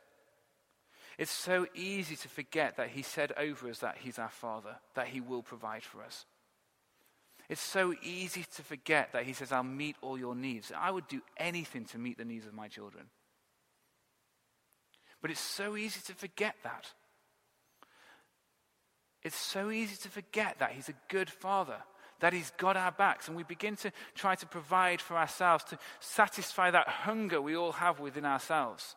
It's 1.18 1.32
so 1.32 1.68
easy 1.76 2.16
to 2.16 2.28
forget 2.28 2.78
that 2.78 2.90
He 2.90 3.02
said 3.02 3.32
over 3.38 3.70
us 3.70 3.80
that 3.80 3.98
He's 4.00 4.20
our 4.20 4.30
Father, 4.30 4.78
that 4.96 5.08
He 5.08 5.22
will 5.22 5.44
provide 5.44 5.84
for 5.84 6.04
us. 6.04 6.26
It's 7.50 7.62
so 7.62 7.94
easy 8.02 8.46
to 8.56 8.62
forget 8.64 9.12
that 9.14 9.26
He 9.26 9.34
says, 9.34 9.52
I'll 9.52 9.64
meet 9.64 9.96
all 10.02 10.18
your 10.18 10.36
needs. 10.36 10.72
I 10.76 10.90
would 10.90 11.08
do 11.08 11.22
anything 11.38 11.86
to 11.86 12.00
meet 12.00 12.18
the 12.18 12.26
needs 12.26 12.46
of 12.46 12.54
my 12.54 12.68
children. 12.68 13.06
But 15.22 15.32
it's 15.32 15.40
so 15.40 15.78
easy 15.78 16.02
to 16.08 16.14
forget 16.16 16.56
that. 16.64 16.88
It's 19.22 19.38
so 19.38 19.70
easy 19.70 19.96
to 19.98 20.10
forget 20.10 20.58
that 20.60 20.72
He's 20.72 20.90
a 20.90 20.96
good 21.10 21.30
Father, 21.30 21.78
that 22.24 22.32
He's 22.32 22.54
got 22.56 22.78
our 22.78 22.94
backs, 22.94 23.28
and 23.28 23.36
we 23.36 23.44
begin 23.44 23.76
to 23.76 23.92
try 24.16 24.34
to 24.34 24.46
provide 24.46 25.02
for 25.02 25.18
ourselves, 25.18 25.66
to 25.66 25.78
satisfy 26.00 26.72
that 26.72 26.88
hunger 26.88 27.42
we 27.42 27.58
all 27.58 27.74
have 27.74 28.00
within 28.00 28.24
ourselves. 28.24 28.96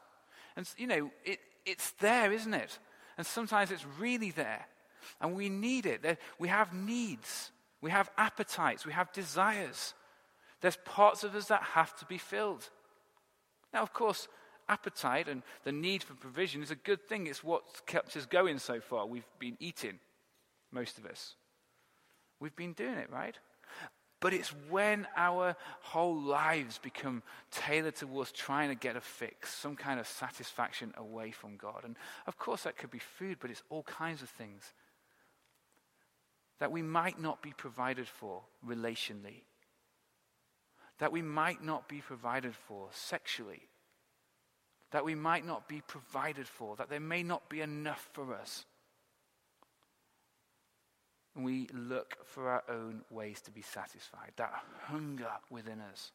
And, 0.55 0.65
you 0.79 0.87
know, 0.87 1.11
it, 1.25 1.41
it's 1.65 1.91
there, 1.99 2.31
isn't 2.33 2.55
it? 2.55 2.79
And 3.19 3.27
sometimes 3.27 3.73
it's 3.73 3.85
really 3.99 4.31
there. 4.31 4.65
And 5.21 5.35
we 5.35 5.49
need 5.49 5.87
it. 5.87 6.21
We 6.39 6.47
have 6.47 6.73
needs, 6.73 7.51
we 7.81 7.91
have 7.91 8.09
appetites, 8.17 8.87
we 8.87 8.93
have 8.93 9.12
desires. 9.12 9.95
There's 10.61 10.79
parts 10.85 11.25
of 11.25 11.35
us 11.35 11.47
that 11.49 11.65
have 11.65 11.99
to 11.99 12.05
be 12.05 12.19
filled. 12.19 12.71
Now, 13.75 13.83
of 13.83 13.93
course, 13.93 14.29
appetite 14.69 15.27
and 15.27 15.43
the 15.65 15.73
need 15.73 16.05
for 16.05 16.15
provision 16.15 16.62
is 16.62 16.71
a 16.71 16.77
good 16.77 17.03
thing. 17.09 17.27
It's 17.27 17.43
what's 17.43 17.81
kept 17.87 18.17
us 18.17 18.25
going 18.25 18.61
so 18.61 18.79
far. 18.79 19.05
We've 19.05 19.27
been 19.41 19.57
eating 19.59 19.99
most 20.71 20.97
of 20.97 21.07
us. 21.07 21.35
We've 22.40 22.57
been 22.57 22.72
doing 22.72 22.99
it, 22.99 23.11
right? 23.11 23.37
But 24.20 24.33
it's 24.33 24.53
when 24.70 25.07
our 25.16 25.57
whole 25.83 26.18
lives 26.20 26.79
become 26.79 27.22
tailored 27.51 27.96
towards 27.96 28.33
trying 28.33 28.70
to 28.70 28.75
get 28.75 28.96
a 28.96 29.01
fix, 29.01 29.53
some 29.55 29.77
kind 29.77 30.01
of 30.01 30.07
satisfaction 30.07 30.94
away 30.96 31.31
from 31.31 31.57
God. 31.57 31.83
And 31.85 31.96
of 32.27 32.38
course, 32.38 32.62
that 32.62 32.79
could 32.79 32.90
be 32.90 32.99
food, 32.99 33.38
but 33.40 33.51
it's 33.51 33.62
all 33.68 33.83
kinds 33.83 34.22
of 34.22 34.31
things 34.31 34.72
that 36.59 36.72
we 36.72 36.81
might 36.81 37.20
not 37.20 37.42
be 37.42 37.53
provided 37.53 38.09
for 38.09 38.42
relationally, 38.66 39.42
that 40.99 41.12
we 41.12 41.20
might 41.20 41.62
not 41.62 41.87
be 41.87 42.01
provided 42.01 42.55
for 42.55 42.88
sexually, 42.92 43.68
that 44.92 45.05
we 45.05 45.14
might 45.14 45.44
not 45.44 45.68
be 45.68 45.83
provided 45.87 46.49
for, 46.49 46.75
that 46.77 46.88
there 46.88 47.01
may 47.01 47.22
not 47.22 47.51
be 47.51 47.61
enough 47.61 48.09
for 48.14 48.35
us 48.35 48.64
and 51.37 51.44
we 51.44 51.68
look 51.75 52.16
for 52.25 52.49
our 52.49 52.64
own 52.68 53.03
ways 53.11 53.42
to 53.42 53.51
be 53.51 53.61
satisfied, 53.61 54.33
that 54.37 54.55
hunger 54.85 55.29
within 55.51 55.81
us. 55.81 56.12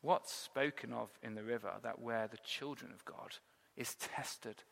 What's 0.00 0.32
spoken 0.32 0.92
of 0.92 1.10
in 1.24 1.34
the 1.34 1.42
river, 1.42 1.72
that 1.82 2.00
where 2.00 2.28
the 2.28 2.38
children 2.38 2.92
of 2.92 3.04
God 3.04 3.34
is 3.76 3.96
tested 3.96 4.62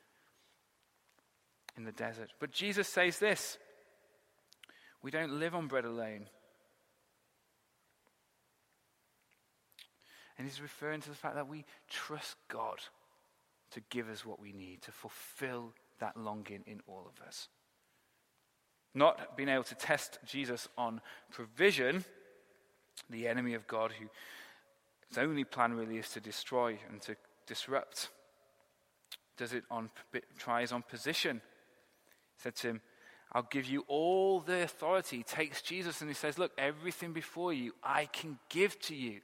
in 1.76 1.84
the 1.84 1.90
desert. 1.90 2.32
But 2.38 2.52
Jesus 2.52 2.87
says 2.87 3.18
this 3.18 3.58
We 5.02 5.10
don't 5.10 5.40
live 5.40 5.56
on 5.56 5.66
bread 5.66 5.84
alone. 5.84 6.28
And 10.38 10.46
he's 10.46 10.60
referring 10.60 11.00
to 11.00 11.08
the 11.08 11.16
fact 11.16 11.34
that 11.34 11.48
we 11.48 11.64
trust 11.88 12.37
God 12.48 12.78
to 13.72 13.80
give 13.90 14.08
us 14.08 14.24
what 14.24 14.40
we 14.40 14.52
need, 14.52 14.82
to 14.82 14.92
fulfill 14.92 15.72
that 16.00 16.16
longing 16.16 16.62
in 16.66 16.80
all 16.87 17.08
of 17.08 17.24
us. 17.26 17.48
Not 18.94 19.37
being 19.37 19.48
able 19.48 19.64
to 19.64 19.74
test 19.74 20.18
Jesus 20.24 20.68
on 20.78 21.00
provision, 21.30 22.04
the 23.11 23.26
enemy 23.26 23.54
of 23.54 23.66
God, 23.66 23.92
whose 23.92 25.18
only 25.18 25.44
plan 25.44 25.74
really 25.74 25.98
is 25.98 26.09
to 26.11 26.20
destroy 26.20 26.78
and 26.90 27.00
to 27.02 27.16
disrupt. 27.46 28.09
Does 29.37 29.52
it 29.52 29.64
on 29.70 29.90
tries 30.38 30.72
on 30.72 30.83
position? 30.83 31.40
He 32.37 32.42
said 32.42 32.54
to 32.57 32.68
him, 32.68 32.80
I'll 33.33 33.48
give 33.50 33.66
you 33.66 33.85
all 33.88 34.40
the 34.40 34.62
authority. 34.62 35.18
He 35.18 35.22
takes 35.24 35.61
Jesus 35.61 36.00
and 36.00 36.09
he 36.09 36.14
says, 36.14 36.38
Look, 36.38 36.52
everything 36.57 37.12
before 37.12 37.52
you 37.52 37.72
I 37.83 38.07
can 38.07 38.38
give 38.48 38.78
to 38.83 38.94
you. 38.94 39.20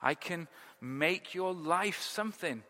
I 0.00 0.14
can 0.14 0.48
make 0.80 1.34
your 1.34 1.52
life 1.52 2.02
something. 2.02 2.62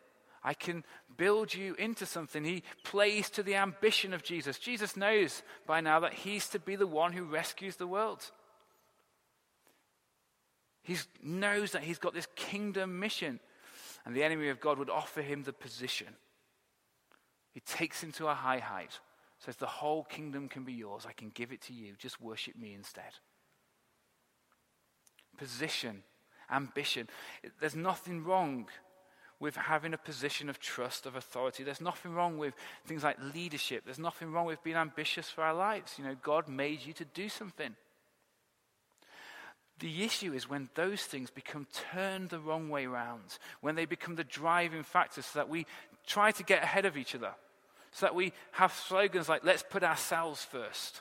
I 0.45 0.55
can 0.55 0.85
build 1.17 1.55
you 1.55 1.75
into 1.75 2.05
something. 2.05 2.45
He 2.45 2.65
plays 2.83 3.31
to 3.31 3.43
the 3.43 3.55
ambition 3.55 4.13
of 4.13 4.23
Jesus. 4.23 4.59
Jesus 4.59 4.97
knows 4.97 5.43
by 5.67 5.81
now 5.81 6.01
that 6.01 6.15
he's 6.15 6.49
to 6.49 6.59
be 6.59 6.77
the 6.77 6.87
one 6.87 7.13
who 7.13 7.25
rescues 7.25 7.77
the 7.77 7.87
world. 7.87 8.31
He 10.83 10.97
knows 11.23 11.73
that 11.73 11.85
he's 11.85 11.99
got 11.99 12.13
this 12.13 12.27
kingdom 12.35 12.99
mission, 12.99 13.39
and 14.05 14.17
the 14.17 14.25
enemy 14.25 14.49
of 14.49 14.61
God 14.61 14.79
would 14.79 14.91
offer 14.91 15.23
him 15.23 15.45
the 15.45 15.53
position. 15.53 16.09
He 17.53 17.61
takes 17.61 18.03
him 18.03 18.11
to 18.13 18.27
a 18.27 18.35
high 18.35 18.59
height, 18.59 18.99
says, 19.39 19.57
The 19.57 19.67
whole 19.67 20.03
kingdom 20.03 20.49
can 20.49 20.65
be 20.65 20.73
yours. 20.73 21.07
I 21.09 21.13
can 21.13 21.31
give 21.33 21.53
it 21.53 21.61
to 21.63 21.73
you. 21.73 21.95
Just 21.99 22.21
worship 22.21 22.57
me 22.57 22.75
instead. 22.75 23.13
Position, 25.37 26.03
ambition. 26.51 27.09
There's 27.61 27.77
nothing 27.77 28.25
wrong 28.25 28.67
with 29.43 29.57
having 29.57 29.93
a 29.93 29.99
position 29.99 30.49
of 30.49 30.61
trust, 30.61 31.05
of 31.05 31.17
authority. 31.17 31.65
There's 31.65 31.81
nothing 31.81 32.15
wrong 32.15 32.39
with 32.39 32.55
things 32.87 33.03
like 33.03 33.19
leadership. 33.35 33.83
There's 33.85 33.99
nothing 33.99 34.31
wrong 34.31 34.47
with 34.47 34.63
being 34.63 34.77
ambitious 34.77 35.29
for 35.29 35.43
our 35.43 35.53
lives. 35.53 35.97
You 35.99 36.05
know, 36.05 36.15
God 36.23 36.47
made 36.47 36.87
you 36.87 36.93
to 36.93 37.05
do 37.05 37.29
something. 37.29 37.75
The 39.81 40.05
issue 40.05 40.33
is 40.33 40.49
when 40.49 40.71
those 40.77 41.03
things 41.03 41.29
become 41.29 41.67
turned 41.91 42.31
the 42.31 42.39
wrong 42.39 42.71
way 42.71 42.85
around, 42.85 43.37
when 43.61 43.75
they 43.75 43.85
become 43.85 44.15
the 44.15 44.23
driving 44.23 44.85
factors 44.85 45.27
so 45.27 45.41
that 45.41 45.49
we 45.49 45.67
try 46.07 46.31
to 46.31 46.45
get 46.45 46.63
ahead 46.63 46.87
of 46.87 46.97
each 46.97 47.17
other, 47.17 47.33
so 47.91 48.07
that 48.07 48.15
we 48.15 48.33
have 48.53 48.73
slogans 48.73 49.29
like, 49.29 49.43
let's 49.43 49.65
put 49.69 49.83
ourselves 49.83 50.45
first. 50.45 51.01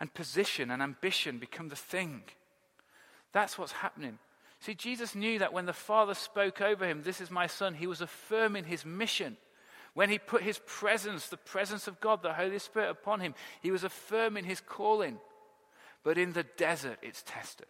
And 0.00 0.14
position 0.14 0.70
and 0.70 0.82
ambition 0.82 1.36
become 1.36 1.68
the 1.68 1.76
thing. 1.76 2.22
That's 3.32 3.58
what's 3.58 3.72
happening. 3.72 4.18
See, 4.62 4.74
Jesus 4.74 5.16
knew 5.16 5.40
that 5.40 5.52
when 5.52 5.66
the 5.66 5.72
Father 5.72 6.14
spoke 6.14 6.60
over 6.60 6.86
him, 6.86 7.02
This 7.02 7.20
is 7.20 7.32
my 7.32 7.48
Son, 7.48 7.74
he 7.74 7.88
was 7.88 8.00
affirming 8.00 8.64
his 8.64 8.86
mission. 8.86 9.36
When 9.94 10.08
he 10.08 10.20
put 10.20 10.42
his 10.42 10.60
presence, 10.66 11.26
the 11.26 11.36
presence 11.36 11.88
of 11.88 12.00
God, 12.00 12.22
the 12.22 12.32
Holy 12.32 12.60
Spirit 12.60 12.90
upon 12.90 13.18
him, 13.18 13.34
he 13.60 13.72
was 13.72 13.82
affirming 13.82 14.44
his 14.44 14.60
calling. 14.60 15.18
But 16.04 16.16
in 16.16 16.32
the 16.32 16.44
desert, 16.44 16.98
it's 17.02 17.24
tested. 17.26 17.66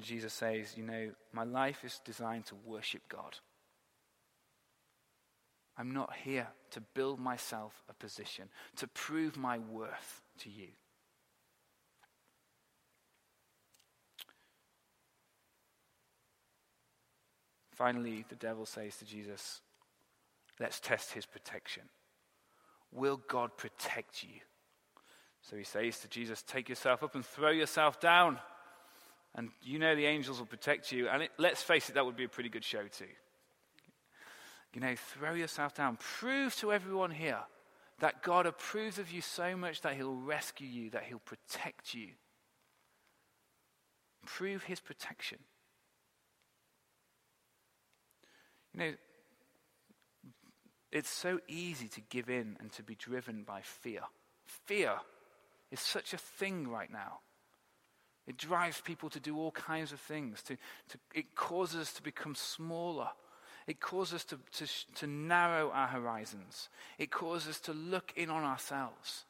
Jesus 0.00 0.32
says, 0.32 0.76
You 0.76 0.82
know, 0.82 1.12
my 1.32 1.44
life 1.44 1.84
is 1.84 2.00
designed 2.04 2.46
to 2.46 2.56
worship 2.66 3.02
God. 3.08 3.36
I'm 5.78 5.92
not 5.92 6.12
here 6.24 6.48
to 6.72 6.80
build 6.80 7.20
myself 7.20 7.80
a 7.88 7.94
position, 7.94 8.48
to 8.76 8.88
prove 8.88 9.36
my 9.36 9.58
worth 9.58 10.22
to 10.40 10.50
you. 10.50 10.70
Finally, 17.76 18.24
the 18.30 18.36
devil 18.36 18.64
says 18.64 18.96
to 18.96 19.04
Jesus, 19.04 19.60
Let's 20.58 20.80
test 20.80 21.12
his 21.12 21.26
protection. 21.26 21.82
Will 22.90 23.20
God 23.28 23.56
protect 23.58 24.22
you? 24.22 24.40
So 25.42 25.56
he 25.56 25.64
says 25.64 25.98
to 26.00 26.08
Jesus, 26.08 26.42
Take 26.42 26.70
yourself 26.70 27.02
up 27.02 27.14
and 27.14 27.24
throw 27.24 27.50
yourself 27.50 28.00
down. 28.00 28.38
And 29.34 29.50
you 29.62 29.78
know 29.78 29.94
the 29.94 30.06
angels 30.06 30.38
will 30.38 30.46
protect 30.46 30.90
you. 30.90 31.08
And 31.08 31.24
it, 31.24 31.30
let's 31.36 31.62
face 31.62 31.90
it, 31.90 31.94
that 31.96 32.06
would 32.06 32.16
be 32.16 32.24
a 32.24 32.28
pretty 32.28 32.48
good 32.48 32.64
show, 32.64 32.86
too. 32.88 33.04
You 34.72 34.80
know, 34.80 34.94
throw 34.96 35.34
yourself 35.34 35.74
down. 35.74 35.98
Prove 36.18 36.56
to 36.56 36.72
everyone 36.72 37.10
here 37.10 37.40
that 37.98 38.22
God 38.22 38.46
approves 38.46 38.98
of 38.98 39.10
you 39.10 39.20
so 39.20 39.54
much 39.54 39.82
that 39.82 39.94
he'll 39.94 40.14
rescue 40.14 40.66
you, 40.66 40.90
that 40.90 41.04
he'll 41.04 41.18
protect 41.18 41.92
you. 41.92 42.08
Prove 44.24 44.62
his 44.62 44.80
protection. 44.80 45.38
You 48.76 48.82
know, 48.82 48.92
it's 50.92 51.10
so 51.10 51.40
easy 51.48 51.88
to 51.88 52.00
give 52.02 52.28
in 52.28 52.56
and 52.60 52.70
to 52.72 52.82
be 52.82 52.94
driven 52.94 53.42
by 53.42 53.60
fear. 53.62 54.02
Fear 54.44 54.92
is 55.70 55.80
such 55.80 56.12
a 56.12 56.18
thing 56.18 56.68
right 56.68 56.92
now. 56.92 57.18
It 58.26 58.36
drives 58.36 58.80
people 58.80 59.08
to 59.10 59.20
do 59.20 59.38
all 59.38 59.52
kinds 59.52 59.92
of 59.92 60.00
things. 60.00 60.42
To, 60.44 60.56
to, 60.56 60.98
it 61.14 61.34
causes 61.34 61.80
us 61.80 61.92
to 61.94 62.02
become 62.02 62.34
smaller. 62.34 63.08
It 63.66 63.80
causes 63.80 64.14
us 64.14 64.24
to, 64.26 64.38
to, 64.58 64.66
to 64.96 65.06
narrow 65.06 65.70
our 65.70 65.86
horizons. 65.86 66.68
It 66.98 67.10
causes 67.10 67.48
us 67.48 67.60
to 67.60 67.72
look 67.72 68.12
in 68.16 68.30
on 68.30 68.42
ourselves. 68.42 69.24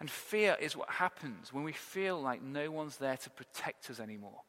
And 0.00 0.10
fear 0.10 0.56
is 0.60 0.76
what 0.76 0.90
happens 0.90 1.52
when 1.52 1.64
we 1.64 1.72
feel 1.72 2.20
like 2.20 2.42
no 2.42 2.70
one's 2.70 2.96
there 2.96 3.16
to 3.18 3.30
protect 3.30 3.90
us 3.90 4.00
anymore. 4.00 4.42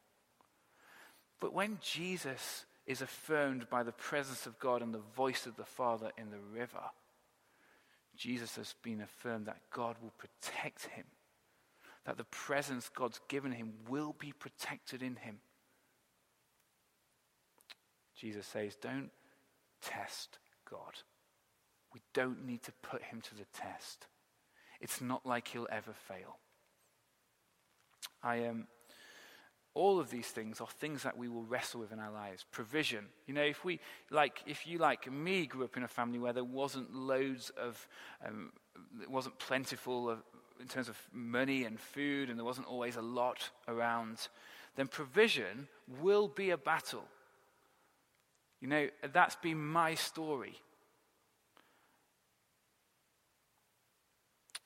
But 1.40 1.52
when 1.52 1.78
Jesus 1.80 2.64
is 2.86 3.00
affirmed 3.00 3.68
by 3.70 3.82
the 3.82 3.92
presence 3.92 4.46
of 4.46 4.58
God 4.58 4.82
and 4.82 4.92
the 4.92 5.02
voice 5.16 5.46
of 5.46 5.56
the 5.56 5.64
Father 5.64 6.10
in 6.18 6.30
the 6.30 6.38
river, 6.38 6.82
Jesus 8.16 8.56
has 8.56 8.74
been 8.82 9.00
affirmed 9.00 9.46
that 9.46 9.60
God 9.72 9.96
will 10.02 10.12
protect 10.18 10.86
him, 10.86 11.04
that 12.04 12.16
the 12.16 12.24
presence 12.24 12.88
God's 12.88 13.20
given 13.28 13.52
him 13.52 13.72
will 13.88 14.14
be 14.18 14.32
protected 14.32 15.02
in 15.02 15.16
him. 15.16 15.38
Jesus 18.16 18.46
says, 18.46 18.76
Don't 18.76 19.10
test 19.82 20.38
God. 20.70 21.02
We 21.92 22.00
don't 22.12 22.44
need 22.44 22.62
to 22.64 22.72
put 22.82 23.02
him 23.02 23.20
to 23.22 23.34
the 23.34 23.46
test. 23.52 24.06
It's 24.80 25.00
not 25.00 25.24
like 25.24 25.48
he'll 25.48 25.68
ever 25.70 25.92
fail. 25.92 26.38
I 28.22 28.36
am. 28.36 28.50
Um, 28.50 28.66
all 29.74 29.98
of 29.98 30.08
these 30.10 30.28
things 30.28 30.60
are 30.60 30.68
things 30.68 31.02
that 31.02 31.18
we 31.18 31.28
will 31.28 31.42
wrestle 31.42 31.80
with 31.80 31.92
in 31.92 31.98
our 31.98 32.12
lives. 32.12 32.44
Provision. 32.52 33.06
You 33.26 33.34
know, 33.34 33.42
if 33.42 33.64
we, 33.64 33.80
like, 34.10 34.40
if 34.46 34.66
you, 34.66 34.78
like 34.78 35.10
me, 35.10 35.46
grew 35.46 35.64
up 35.64 35.76
in 35.76 35.82
a 35.82 35.88
family 35.88 36.18
where 36.18 36.32
there 36.32 36.44
wasn't 36.44 36.94
loads 36.94 37.50
of, 37.58 37.86
um, 38.24 38.52
it 39.02 39.10
wasn't 39.10 39.38
plentiful 39.38 40.08
of, 40.08 40.22
in 40.60 40.68
terms 40.68 40.88
of 40.88 40.96
money 41.12 41.64
and 41.64 41.80
food, 41.80 42.30
and 42.30 42.38
there 42.38 42.44
wasn't 42.44 42.68
always 42.68 42.94
a 42.94 43.02
lot 43.02 43.50
around, 43.66 44.28
then 44.76 44.86
provision 44.86 45.66
will 46.00 46.28
be 46.28 46.50
a 46.50 46.56
battle. 46.56 47.04
You 48.60 48.68
know, 48.68 48.88
that's 49.12 49.36
been 49.36 49.58
my 49.58 49.94
story. 49.94 50.54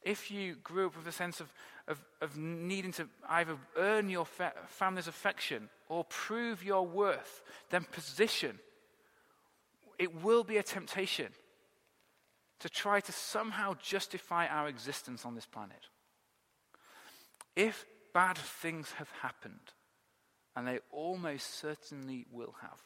If 0.03 0.31
you 0.31 0.57
grew 0.63 0.87
up 0.87 0.97
with 0.97 1.07
a 1.07 1.13
sense 1.13 1.41
of 1.41 1.53
of, 1.89 1.99
of 2.21 2.37
needing 2.37 2.93
to 2.93 3.09
either 3.29 3.57
earn 3.77 4.09
your 4.09 4.27
fa- 4.27 4.53
family's 4.69 5.09
affection 5.09 5.69
or 5.89 6.05
prove 6.05 6.63
your 6.63 6.87
worth, 6.87 7.43
then 7.71 7.85
position. 7.85 8.59
It 9.99 10.23
will 10.23 10.45
be 10.45 10.59
a 10.59 10.63
temptation 10.63 11.29
to 12.61 12.69
try 12.69 13.01
to 13.01 13.13
somehow 13.13 13.75
justify 13.83 14.47
our 14.47 14.69
existence 14.69 15.25
on 15.25 15.35
this 15.35 15.47
planet. 15.47 15.89
If 17.57 17.87
bad 18.13 18.37
things 18.37 18.93
have 18.93 19.11
happened, 19.23 19.73
and 20.55 20.67
they 20.67 20.81
almost 20.91 21.55
certainly 21.59 22.27
will 22.33 22.55
have, 22.63 22.81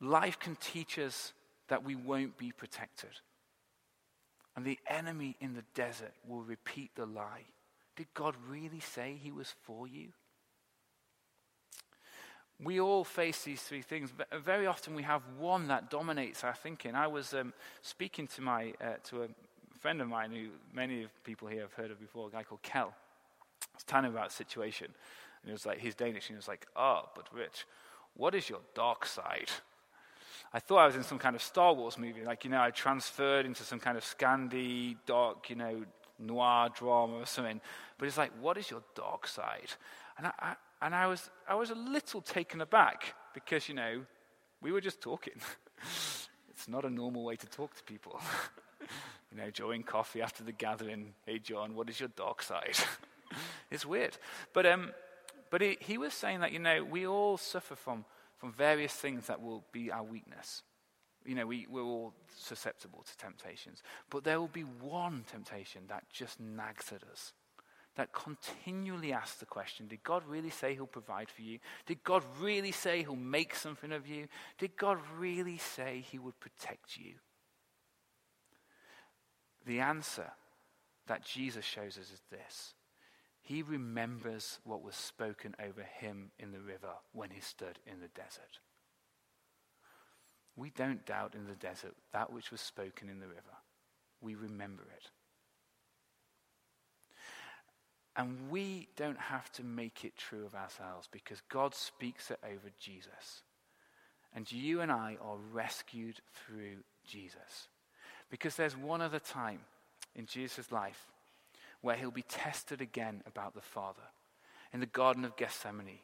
life 0.00 0.38
can 0.38 0.56
teach 0.56 0.98
us 0.98 1.32
that 1.68 1.82
we 1.82 1.94
won't 1.94 2.36
be 2.36 2.52
protected. 2.52 3.10
And 4.56 4.64
the 4.64 4.78
enemy 4.86 5.36
in 5.40 5.54
the 5.54 5.64
desert 5.74 6.12
will 6.26 6.42
repeat 6.42 6.90
the 6.94 7.06
lie. 7.06 7.44
Did 7.96 8.06
God 8.14 8.34
really 8.48 8.80
say 8.80 9.18
he 9.20 9.32
was 9.32 9.54
for 9.62 9.86
you? 9.86 10.08
We 12.62 12.80
all 12.80 13.04
face 13.04 13.42
these 13.42 13.62
three 13.62 13.82
things. 13.82 14.12
Very 14.32 14.66
often 14.66 14.94
we 14.94 15.02
have 15.02 15.22
one 15.38 15.68
that 15.68 15.90
dominates 15.90 16.44
our 16.44 16.54
thinking. 16.54 16.94
I 16.94 17.08
was 17.08 17.34
um, 17.34 17.52
speaking 17.82 18.28
to, 18.28 18.42
my, 18.42 18.74
uh, 18.80 18.94
to 19.10 19.24
a 19.24 19.28
friend 19.80 20.00
of 20.00 20.08
mine 20.08 20.30
who 20.30 20.48
many 20.72 21.02
of 21.02 21.24
people 21.24 21.48
here 21.48 21.62
have 21.62 21.72
heard 21.72 21.90
of 21.90 21.98
before, 21.98 22.28
a 22.28 22.30
guy 22.30 22.44
called 22.44 22.62
Kel. 22.62 22.94
I 23.62 23.66
was 23.74 23.84
telling 23.84 24.06
him 24.06 24.12
about 24.12 24.28
a 24.28 24.34
situation. 24.34 24.86
And 24.86 25.46
he 25.46 25.52
was 25.52 25.66
like, 25.66 25.78
he's 25.78 25.96
Danish. 25.96 26.28
And 26.28 26.34
he 26.34 26.36
was 26.36 26.48
like, 26.48 26.66
oh, 26.76 27.08
but 27.16 27.26
Rich, 27.34 27.66
what 28.14 28.36
is 28.36 28.48
your 28.48 28.60
dark 28.74 29.04
side? 29.04 29.50
I 30.52 30.60
thought 30.60 30.78
I 30.78 30.86
was 30.86 30.96
in 30.96 31.02
some 31.02 31.18
kind 31.18 31.34
of 31.34 31.42
Star 31.42 31.74
Wars 31.74 31.98
movie. 31.98 32.24
Like, 32.24 32.44
you 32.44 32.50
know, 32.50 32.60
I 32.60 32.70
transferred 32.70 33.44
into 33.46 33.64
some 33.64 33.80
kind 33.80 33.96
of 33.96 34.04
Scandi, 34.04 34.96
dark, 35.06 35.50
you 35.50 35.56
know, 35.56 35.84
noir 36.18 36.68
drama 36.74 37.18
or 37.18 37.26
something. 37.26 37.60
But 37.98 38.08
it's 38.08 38.18
like, 38.18 38.30
what 38.40 38.56
is 38.56 38.70
your 38.70 38.82
dark 38.94 39.26
side? 39.26 39.72
And 40.16 40.28
I, 40.28 40.32
I, 40.38 40.54
and 40.82 40.94
I 40.94 41.06
was, 41.06 41.30
I 41.48 41.54
was 41.54 41.70
a 41.70 41.74
little 41.74 42.20
taken 42.20 42.60
aback 42.60 43.14
because, 43.32 43.68
you 43.68 43.74
know, 43.74 44.02
we 44.60 44.70
were 44.70 44.80
just 44.80 45.00
talking. 45.00 45.34
it's 46.50 46.68
not 46.68 46.84
a 46.84 46.90
normal 46.90 47.24
way 47.24 47.36
to 47.36 47.46
talk 47.46 47.74
to 47.76 47.82
people. 47.82 48.20
you 49.32 49.38
know, 49.38 49.44
enjoying 49.44 49.82
coffee 49.82 50.22
after 50.22 50.44
the 50.44 50.52
gathering. 50.52 51.14
Hey, 51.26 51.38
John, 51.38 51.74
what 51.74 51.88
is 51.90 51.98
your 51.98 52.10
dark 52.10 52.42
side? 52.42 52.76
it's 53.70 53.84
weird. 53.84 54.16
But, 54.52 54.66
um, 54.66 54.92
but 55.50 55.60
he, 55.60 55.76
he 55.80 55.98
was 55.98 56.14
saying 56.14 56.40
that, 56.40 56.52
you 56.52 56.58
know, 56.58 56.84
we 56.84 57.06
all 57.06 57.36
suffer 57.36 57.74
from 57.74 58.04
from 58.44 58.52
various 58.52 58.92
things 58.92 59.28
that 59.28 59.40
will 59.40 59.64
be 59.72 59.90
our 59.90 60.02
weakness. 60.02 60.60
You 61.24 61.34
know, 61.34 61.46
we, 61.46 61.66
we're 61.70 61.80
all 61.80 62.12
susceptible 62.36 63.02
to 63.02 63.16
temptations. 63.16 63.82
But 64.10 64.22
there 64.22 64.38
will 64.38 64.48
be 64.48 64.64
one 64.82 65.24
temptation 65.26 65.84
that 65.88 66.04
just 66.12 66.38
nags 66.38 66.92
at 66.92 67.08
us, 67.10 67.32
that 67.96 68.12
continually 68.12 69.14
asks 69.14 69.38
the 69.38 69.46
question 69.46 69.88
Did 69.88 70.02
God 70.02 70.24
really 70.28 70.50
say 70.50 70.74
He'll 70.74 70.86
provide 70.86 71.30
for 71.30 71.40
you? 71.40 71.58
Did 71.86 72.04
God 72.04 72.22
really 72.38 72.70
say 72.70 73.00
He'll 73.00 73.16
make 73.16 73.54
something 73.54 73.92
of 73.92 74.06
you? 74.06 74.26
Did 74.58 74.76
God 74.76 74.98
really 75.16 75.56
say 75.56 76.04
He 76.06 76.18
would 76.18 76.38
protect 76.38 76.98
you? 76.98 77.14
The 79.64 79.80
answer 79.80 80.32
that 81.06 81.24
Jesus 81.24 81.64
shows 81.64 81.96
us 81.96 82.10
is 82.10 82.20
this 82.30 82.74
he 83.44 83.62
remembers 83.62 84.58
what 84.64 84.82
was 84.82 84.94
spoken 84.94 85.54
over 85.62 85.82
him 85.82 86.30
in 86.38 86.50
the 86.50 86.60
river 86.60 86.94
when 87.12 87.28
he 87.28 87.40
stood 87.40 87.78
in 87.86 88.00
the 88.00 88.08
desert. 88.08 88.58
We 90.56 90.70
don't 90.70 91.04
doubt 91.04 91.34
in 91.34 91.46
the 91.46 91.54
desert 91.54 91.92
that 92.14 92.32
which 92.32 92.50
was 92.50 92.62
spoken 92.62 93.10
in 93.10 93.20
the 93.20 93.28
river. 93.28 93.42
We 94.22 94.34
remember 94.34 94.84
it. 94.84 95.10
And 98.16 98.48
we 98.48 98.88
don't 98.96 99.18
have 99.18 99.52
to 99.52 99.62
make 99.62 100.06
it 100.06 100.16
true 100.16 100.46
of 100.46 100.54
ourselves 100.54 101.06
because 101.12 101.42
God 101.50 101.74
speaks 101.74 102.30
it 102.30 102.38
over 102.42 102.70
Jesus. 102.80 103.42
And 104.34 104.50
you 104.50 104.80
and 104.80 104.90
I 104.90 105.18
are 105.20 105.36
rescued 105.52 106.20
through 106.32 106.78
Jesus. 107.06 107.68
Because 108.30 108.56
there's 108.56 108.76
one 108.76 109.02
other 109.02 109.18
time 109.18 109.60
in 110.14 110.24
Jesus' 110.24 110.72
life 110.72 111.08
where 111.84 111.96
he'll 111.96 112.10
be 112.10 112.22
tested 112.22 112.80
again 112.80 113.22
about 113.26 113.52
the 113.52 113.60
Father 113.60 114.08
in 114.72 114.80
the 114.80 114.86
Garden 114.86 115.22
of 115.22 115.36
Gethsemane, 115.36 115.98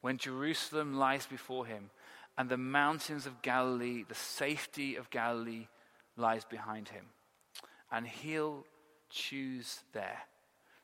when 0.00 0.16
Jerusalem 0.16 0.94
lies 0.94 1.26
before 1.26 1.66
him 1.66 1.90
and 2.38 2.48
the 2.48 2.56
mountains 2.56 3.26
of 3.26 3.42
Galilee, 3.42 4.04
the 4.08 4.14
safety 4.14 4.96
of 4.96 5.10
Galilee, 5.10 5.68
lies 6.16 6.46
behind 6.46 6.88
him. 6.88 7.04
And 7.90 8.06
he'll 8.06 8.64
choose 9.10 9.80
there 9.92 10.22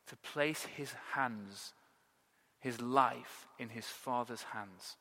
to 0.09 0.17
place 0.17 0.62
his 0.77 0.93
hands, 1.14 1.73
his 2.61 2.83
life, 2.83 3.49
in 3.59 3.71
his 3.71 3.87
Father's 3.87 4.43
hands. 4.43 4.99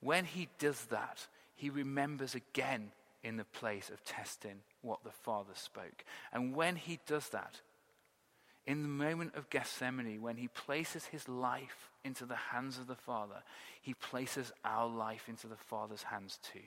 When 0.00 0.26
he 0.26 0.48
does 0.58 0.84
that, 0.90 1.26
he 1.54 1.70
remembers 1.70 2.34
again 2.34 2.92
in 3.22 3.38
the 3.38 3.44
place 3.44 3.88
of 3.88 4.04
testing 4.04 4.60
what 4.82 5.02
the 5.02 5.12
Father 5.12 5.54
spoke. 5.54 6.04
And 6.30 6.54
when 6.54 6.76
he 6.76 7.00
does 7.06 7.30
that, 7.30 7.62
in 8.70 8.82
the 8.82 8.88
moment 8.88 9.34
of 9.34 9.50
Gethsemane, 9.50 10.22
when 10.22 10.36
he 10.36 10.46
places 10.46 11.06
his 11.06 11.28
life 11.28 11.90
into 12.04 12.24
the 12.24 12.36
hands 12.36 12.78
of 12.78 12.86
the 12.86 12.94
Father, 12.94 13.42
he 13.82 13.94
places 13.94 14.52
our 14.64 14.86
life 14.86 15.28
into 15.28 15.48
the 15.48 15.56
Father's 15.56 16.04
hands 16.04 16.38
too. 16.40 16.60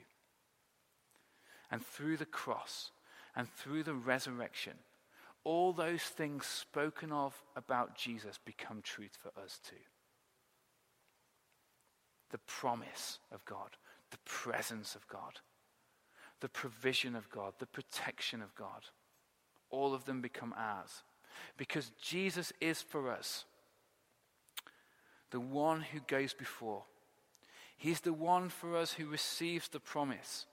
And 1.70 1.82
through 1.82 2.18
the 2.18 2.26
cross 2.26 2.90
and 3.34 3.48
through 3.48 3.84
the 3.84 3.94
resurrection, 3.94 4.74
all 5.44 5.72
those 5.72 6.02
things 6.02 6.44
spoken 6.44 7.10
of 7.10 7.42
about 7.56 7.96
Jesus 7.96 8.38
become 8.44 8.82
truth 8.82 9.16
for 9.18 9.30
us 9.42 9.58
too. 9.66 9.74
The 12.32 12.38
promise 12.46 13.18
of 13.32 13.46
God, 13.46 13.70
the 14.10 14.18
presence 14.26 14.94
of 14.94 15.08
God, 15.08 15.40
the 16.40 16.50
provision 16.50 17.16
of 17.16 17.30
God, 17.30 17.54
the 17.58 17.66
protection 17.66 18.42
of 18.42 18.54
God, 18.54 18.90
all 19.70 19.94
of 19.94 20.04
them 20.04 20.20
become 20.20 20.54
ours 20.54 21.02
because 21.56 21.90
Jesus 22.00 22.52
is 22.60 22.82
for 22.82 23.10
us 23.10 23.44
the 25.34 25.40
one 25.40 25.80
who 25.80 25.98
goes 26.06 26.32
before. 26.32 26.84
He's 27.76 28.00
the 28.00 28.12
one 28.12 28.48
for 28.48 28.76
us 28.76 28.92
who 28.92 29.08
receives 29.08 29.66
the 29.66 29.80
promise. 29.80 30.46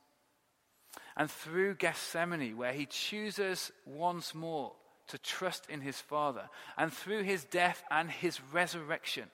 And 1.15 1.29
through 1.29 1.75
Gethsemane, 1.75 2.57
where 2.57 2.73
he 2.73 2.87
chooses 2.87 3.71
once 3.85 4.33
more 4.33 4.71
to 5.07 5.19
trust 5.19 5.69
in 5.69 5.81
his 5.81 6.01
Father, 6.01 6.49
and 6.79 6.91
through 6.91 7.21
his 7.21 7.43
death 7.43 7.83
and 7.91 8.09
his 8.09 8.39
resurrection, 8.51 9.29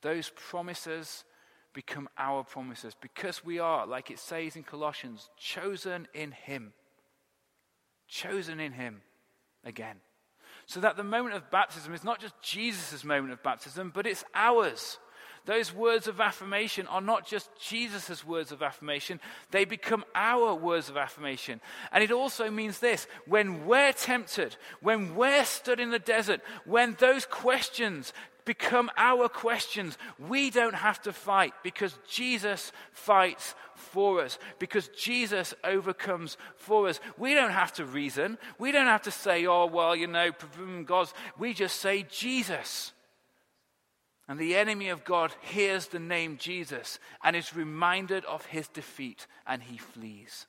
those 0.00 0.30
promises 0.30 1.24
become 1.72 2.08
our 2.16 2.44
promises 2.44 2.94
because 3.00 3.44
we 3.44 3.58
are, 3.58 3.84
like 3.84 4.12
it 4.12 4.20
says 4.20 4.54
in 4.54 4.62
Colossians, 4.62 5.28
chosen 5.36 6.06
in 6.14 6.30
him. 6.30 6.72
Chosen 8.06 8.60
in 8.60 8.72
him 8.72 9.02
again. 9.64 9.96
So 10.66 10.80
that 10.80 10.96
the 10.96 11.04
moment 11.04 11.34
of 11.34 11.50
baptism 11.50 11.92
is 11.94 12.04
not 12.04 12.20
just 12.20 12.34
Jesus' 12.42 13.04
moment 13.04 13.32
of 13.32 13.42
baptism, 13.42 13.90
but 13.94 14.06
it's 14.06 14.24
ours. 14.34 14.98
Those 15.44 15.74
words 15.74 16.06
of 16.06 16.20
affirmation 16.20 16.86
are 16.86 17.00
not 17.00 17.26
just 17.26 17.50
Jesus' 17.60 18.24
words 18.24 18.52
of 18.52 18.62
affirmation, 18.62 19.18
they 19.50 19.64
become 19.64 20.04
our 20.14 20.54
words 20.54 20.88
of 20.88 20.96
affirmation. 20.96 21.60
And 21.90 22.04
it 22.04 22.12
also 22.12 22.48
means 22.48 22.78
this 22.78 23.08
when 23.26 23.66
we're 23.66 23.92
tempted, 23.92 24.56
when 24.80 25.16
we're 25.16 25.44
stood 25.44 25.80
in 25.80 25.90
the 25.90 25.98
desert, 25.98 26.42
when 26.64 26.96
those 27.00 27.26
questions 27.26 28.12
become 28.44 28.90
our 28.96 29.28
questions, 29.28 29.96
we 30.18 30.50
don't 30.50 30.74
have 30.74 31.00
to 31.02 31.12
fight 31.12 31.52
because 31.62 31.98
Jesus 32.08 32.72
fights 32.92 33.54
for 33.74 34.20
us, 34.22 34.38
because 34.58 34.88
Jesus 34.88 35.54
overcomes 35.64 36.36
for 36.56 36.88
us. 36.88 37.00
We 37.18 37.34
don't 37.34 37.52
have 37.52 37.72
to 37.74 37.84
reason. 37.84 38.38
We 38.58 38.72
don't 38.72 38.86
have 38.86 39.02
to 39.02 39.10
say, 39.10 39.46
oh, 39.46 39.66
well, 39.66 39.94
you 39.94 40.06
know, 40.06 40.30
God's. 40.84 41.14
We 41.38 41.54
just 41.54 41.80
say 41.80 42.04
Jesus. 42.08 42.92
And 44.28 44.38
the 44.38 44.54
enemy 44.56 44.88
of 44.88 45.04
God 45.04 45.32
hears 45.40 45.88
the 45.88 45.98
name 45.98 46.38
Jesus 46.38 46.98
and 47.22 47.34
is 47.34 47.56
reminded 47.56 48.24
of 48.24 48.46
his 48.46 48.68
defeat 48.68 49.26
and 49.46 49.62
he 49.62 49.76
flees. 49.76 50.46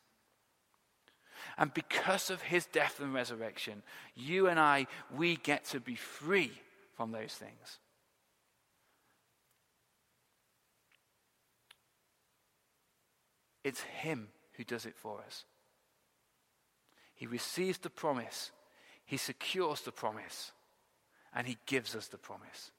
And 1.58 1.74
because 1.74 2.30
of 2.30 2.42
his 2.42 2.66
death 2.66 3.00
and 3.00 3.14
resurrection, 3.14 3.84
you 4.16 4.48
and 4.48 4.60
I, 4.60 4.88
we 5.16 5.36
get 5.36 5.66
to 5.66 5.80
be 5.80 5.96
free 5.96 6.52
from 6.96 7.12
those 7.12 7.34
things. 7.34 7.80
It's 13.63 13.82
Him 13.82 14.30
who 14.54 14.63
does 14.63 14.86
it 14.86 14.95
for 14.95 15.21
us. 15.26 15.45
He 17.15 17.26
receives 17.26 17.78
the 17.78 17.89
promise, 17.89 18.52
He 19.06 19.17
secures 19.17 19.82
the 19.82 19.91
promise, 19.91 20.52
and 21.34 21.47
He 21.47 21.58
gives 21.65 21.95
us 21.95 22.08
the 22.08 22.17
promise. 22.17 22.71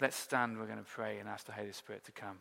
Let's 0.00 0.16
stand. 0.16 0.58
We're 0.58 0.66
going 0.66 0.78
to 0.78 0.84
pray 0.84 1.18
and 1.18 1.28
ask 1.28 1.46
the 1.46 1.52
Holy 1.52 1.72
Spirit 1.72 2.04
to 2.04 2.12
come. 2.12 2.38